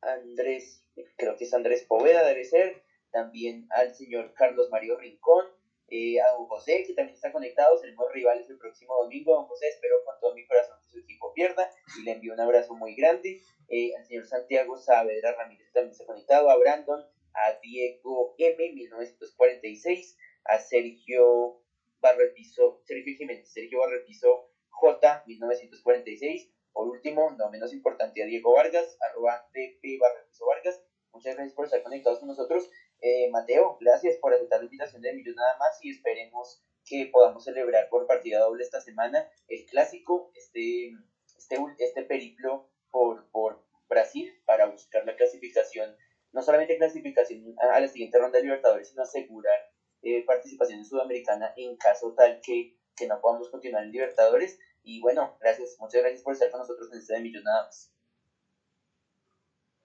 [0.00, 0.84] Andrés,
[1.16, 5.46] creo que es Andrés Poveda, debe ser, también al señor Carlos Mario Rincón,
[5.88, 9.68] eh, a don José, que también está conectado, seremos rivales el próximo domingo, don José,
[9.68, 12.94] espero con todo mi corazón que su equipo pierda, y le envío un abrazo muy
[12.94, 13.42] grande,
[13.72, 17.02] eh, al señor Santiago Saavedra Ramírez, también está conectado, a Brandon,
[17.32, 21.62] a Diego M, 1946, a Sergio
[21.98, 28.98] Barrepiso, Sergio Jiménez, Sergio Barrepiso J, 1946, por último, no menos importante, a Diego Vargas,
[29.00, 32.70] arroba DP Barrepiso Vargas, muchas gracias por estar conectados con nosotros,
[33.00, 37.44] eh, Mateo, gracias por aceptar la invitación de Millos nada más y esperemos que podamos
[37.44, 40.90] celebrar por partida doble esta semana el clásico, este,
[41.38, 45.96] este, este periplo por, por Brasil para buscar la clasificación,
[46.30, 49.58] no solamente clasificación a, la siguiente ronda de Libertadores, sino asegurar
[50.02, 54.58] eh, participación en Sudamericana en caso tal que, que no podamos continuar en Libertadores.
[54.84, 57.92] Y bueno, gracias, muchas gracias por estar con nosotros en este de Millos nada más.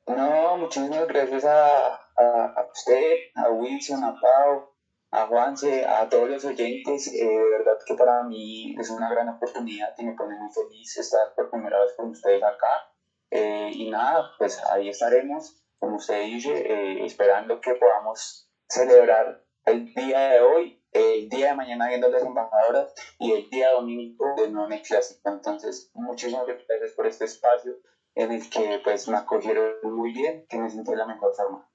[0.08, 4.74] No, muchísimas gracias a, a, usted, a Wilson, a Pau,
[5.12, 7.14] a Juanse, a todos los oyentes.
[7.14, 10.97] Eh, de verdad que para mí es una gran oportunidad y me pone muy feliz
[10.97, 12.89] estar por primera vez con ustedes acá.
[13.32, 19.93] Eh, y nada, pues ahí estaremos, como usted dice, eh, esperando que podamos celebrar el
[19.93, 24.49] día de hoy, el día de mañana viendo las embajadoras y el día domingo de
[24.49, 25.30] no en clásico.
[25.30, 27.78] Entonces, muchísimas gracias por este espacio
[28.15, 31.69] en el que pues me acogieron muy bien, que me sentí de la mejor forma.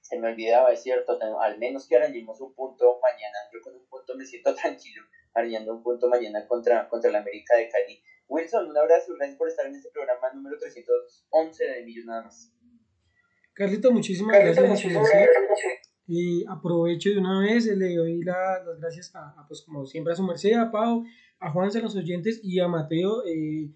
[0.00, 3.86] Se me olvidaba, es cierto, al menos que arañemos un punto mañana, yo con un
[3.88, 5.02] punto me siento tranquilo,
[5.34, 8.02] arañando un punto mañana contra, contra la América de Cali.
[8.28, 12.52] Wilson, un abrazo, gracias por estar en este programa número 311 de Millos nada más.
[13.54, 14.84] Carlito, muchísimas gracias.
[16.06, 20.22] Y aprovecho de una vez, le doy las gracias a, pues como siempre a su
[20.22, 21.04] merced, a Pau,
[21.38, 23.24] a Juan, a los oyentes y a Mateo.
[23.26, 23.70] Eh,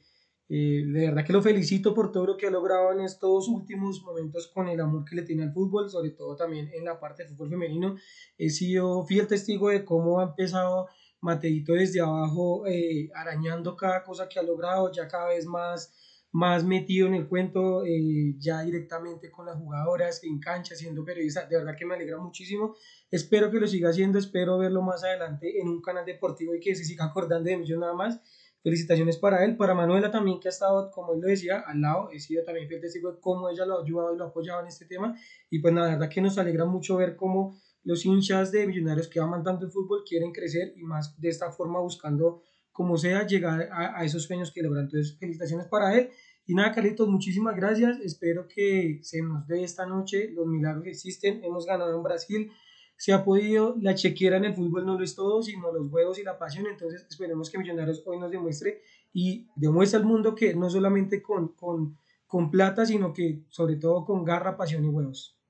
[0.49, 4.03] eh, de verdad que lo felicito por todo lo que ha logrado en estos últimos
[4.03, 7.23] momentos con el amor que le tiene al fútbol, sobre todo también en la parte
[7.23, 7.97] del fútbol femenino.
[8.37, 10.89] He sido fiel testigo de cómo ha empezado
[11.23, 15.93] Mateito desde abajo, eh, arañando cada cosa que ha logrado, ya cada vez más,
[16.33, 21.47] más metido en el cuento, eh, ya directamente con las jugadoras, en cancha, siendo periodista.
[21.47, 22.75] De verdad que me alegra muchísimo.
[23.11, 26.75] Espero que lo siga haciendo, espero verlo más adelante en un canal deportivo y que
[26.75, 28.21] se siga acordando de mí yo nada más
[28.63, 32.11] felicitaciones para él, para Manuela también que ha estado, como él lo decía, al lado,
[32.13, 34.61] he sido también fiel testigo de cómo ella lo ha ayudado y lo ha apoyado
[34.61, 35.17] en este tema,
[35.51, 39.21] y pues la verdad que nos alegra mucho ver cómo los hinchas de Millonarios que
[39.21, 43.69] aman tanto el fútbol quieren crecer y más de esta forma buscando como sea llegar
[43.71, 44.85] a, esos sueños que logran.
[44.85, 46.11] Entonces, felicitaciones para él
[46.47, 48.01] Y nada, Carlitos, muchísimas gracias.
[48.01, 50.31] Espero que se nos dé esta noche.
[50.33, 51.45] Los milagros existen.
[51.45, 52.51] Hemos ganado en Brasil.
[52.97, 56.19] Se ha podido, la chequera en el fútbol no lo es todo, sino los huevos
[56.19, 56.67] y la pasión.
[56.67, 58.81] Entonces esperemos que Millonarios hoy nos demuestre
[59.13, 64.05] y demuestre al mundo que no solamente con, con, con plata, sino que sobre todo
[64.05, 65.42] con garra, pasión y huevos.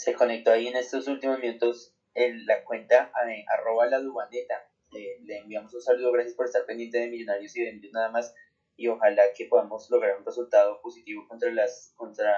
[0.00, 4.66] Se conectó ahí en estos últimos minutos en la cuenta eh, arroba la dubaneta.
[4.92, 8.34] le enviamos un saludo, gracias por estar pendiente de Millonarios y de Millonarios nada más
[8.76, 12.34] y ojalá que podamos lograr un resultado positivo contra, las, contra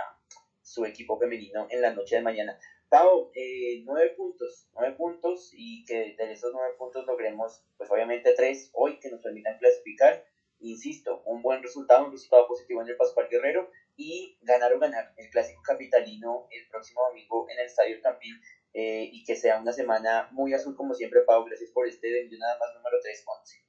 [0.61, 2.59] su equipo femenino en la noche de mañana.
[2.89, 8.35] Pau, eh, nueve puntos, nueve puntos y que de esos nueve puntos logremos, pues obviamente
[8.35, 10.25] tres hoy que nos permitan clasificar.
[10.59, 13.71] Insisto, un buen resultado, un resultado positivo en el Pascual Guerrero
[14.03, 18.41] y ganar o ganar el clásico capitalino el próximo domingo en el Estadio Campín
[18.75, 21.45] eh, y que sea una semana muy azul como siempre, Pau.
[21.45, 23.63] Gracias por este de nada más número 311.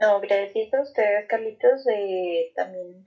[0.00, 1.84] No, gracias a ustedes, Carlitos.
[1.92, 3.04] Eh, también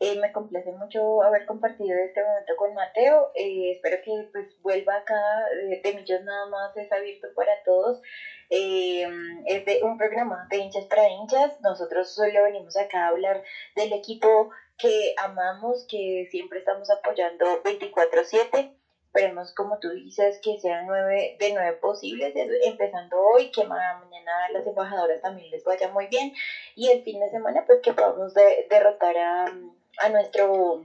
[0.00, 3.30] eh, me complace mucho haber compartido este momento con Mateo.
[3.36, 5.20] Eh, espero que pues vuelva acá
[5.84, 8.02] de, Millos nada más, es abierto para todos.
[8.50, 11.60] es un programa de hinchas para hinchas.
[11.60, 13.44] Nosotros solo venimos acá a hablar
[13.76, 18.74] del equipo que amamos, que siempre estamos apoyando 24/7.
[19.06, 24.66] Esperemos, como tú dices, que sean nueve de nueve posibles, empezando hoy, que mañana las
[24.66, 26.32] embajadoras también les vaya muy bien.
[26.74, 29.44] Y el fin de semana, pues que podamos derrotar a,
[29.98, 30.82] a nuestro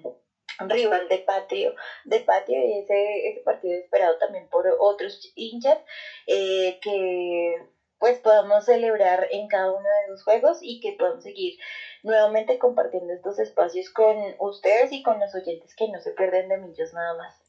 [0.60, 5.78] rival de patio, de patio y ese, ese partido esperado también por otros hinchas
[6.26, 7.62] eh, que
[8.00, 11.58] pues podamos celebrar en cada uno de los juegos y que podamos seguir
[12.04, 16.58] nuevamente compartiendo estos espacios con ustedes y con los oyentes que no se pierden de
[16.58, 17.48] millos nada más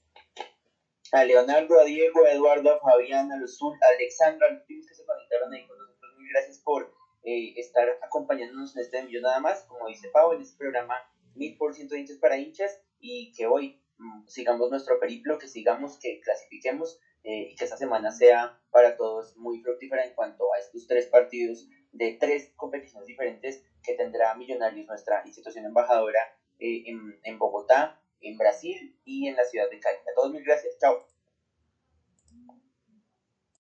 [1.13, 4.95] a Leonardo, a Diego, a Eduardo, a Fabián, a Luzul, a Alexandra, a los que
[4.95, 6.15] se conectaron ahí con nosotros.
[6.17, 6.93] Muy gracias por
[7.23, 10.95] eh, estar acompañándonos en este envío nada más, como dice Pau, en este programa
[11.35, 15.99] mil por ciento hinchas para hinchas y que hoy mm, sigamos nuestro periplo, que sigamos,
[15.99, 20.59] que clasifiquemos eh, y que esta semana sea para todos muy fructífera en cuanto a
[20.59, 26.21] estos tres partidos de tres competiciones diferentes que tendrá Millonarios, nuestra institución embajadora
[26.59, 29.99] eh, en, en Bogotá, en Brasil y en la ciudad de Cali.
[29.99, 30.79] A todos mil gracias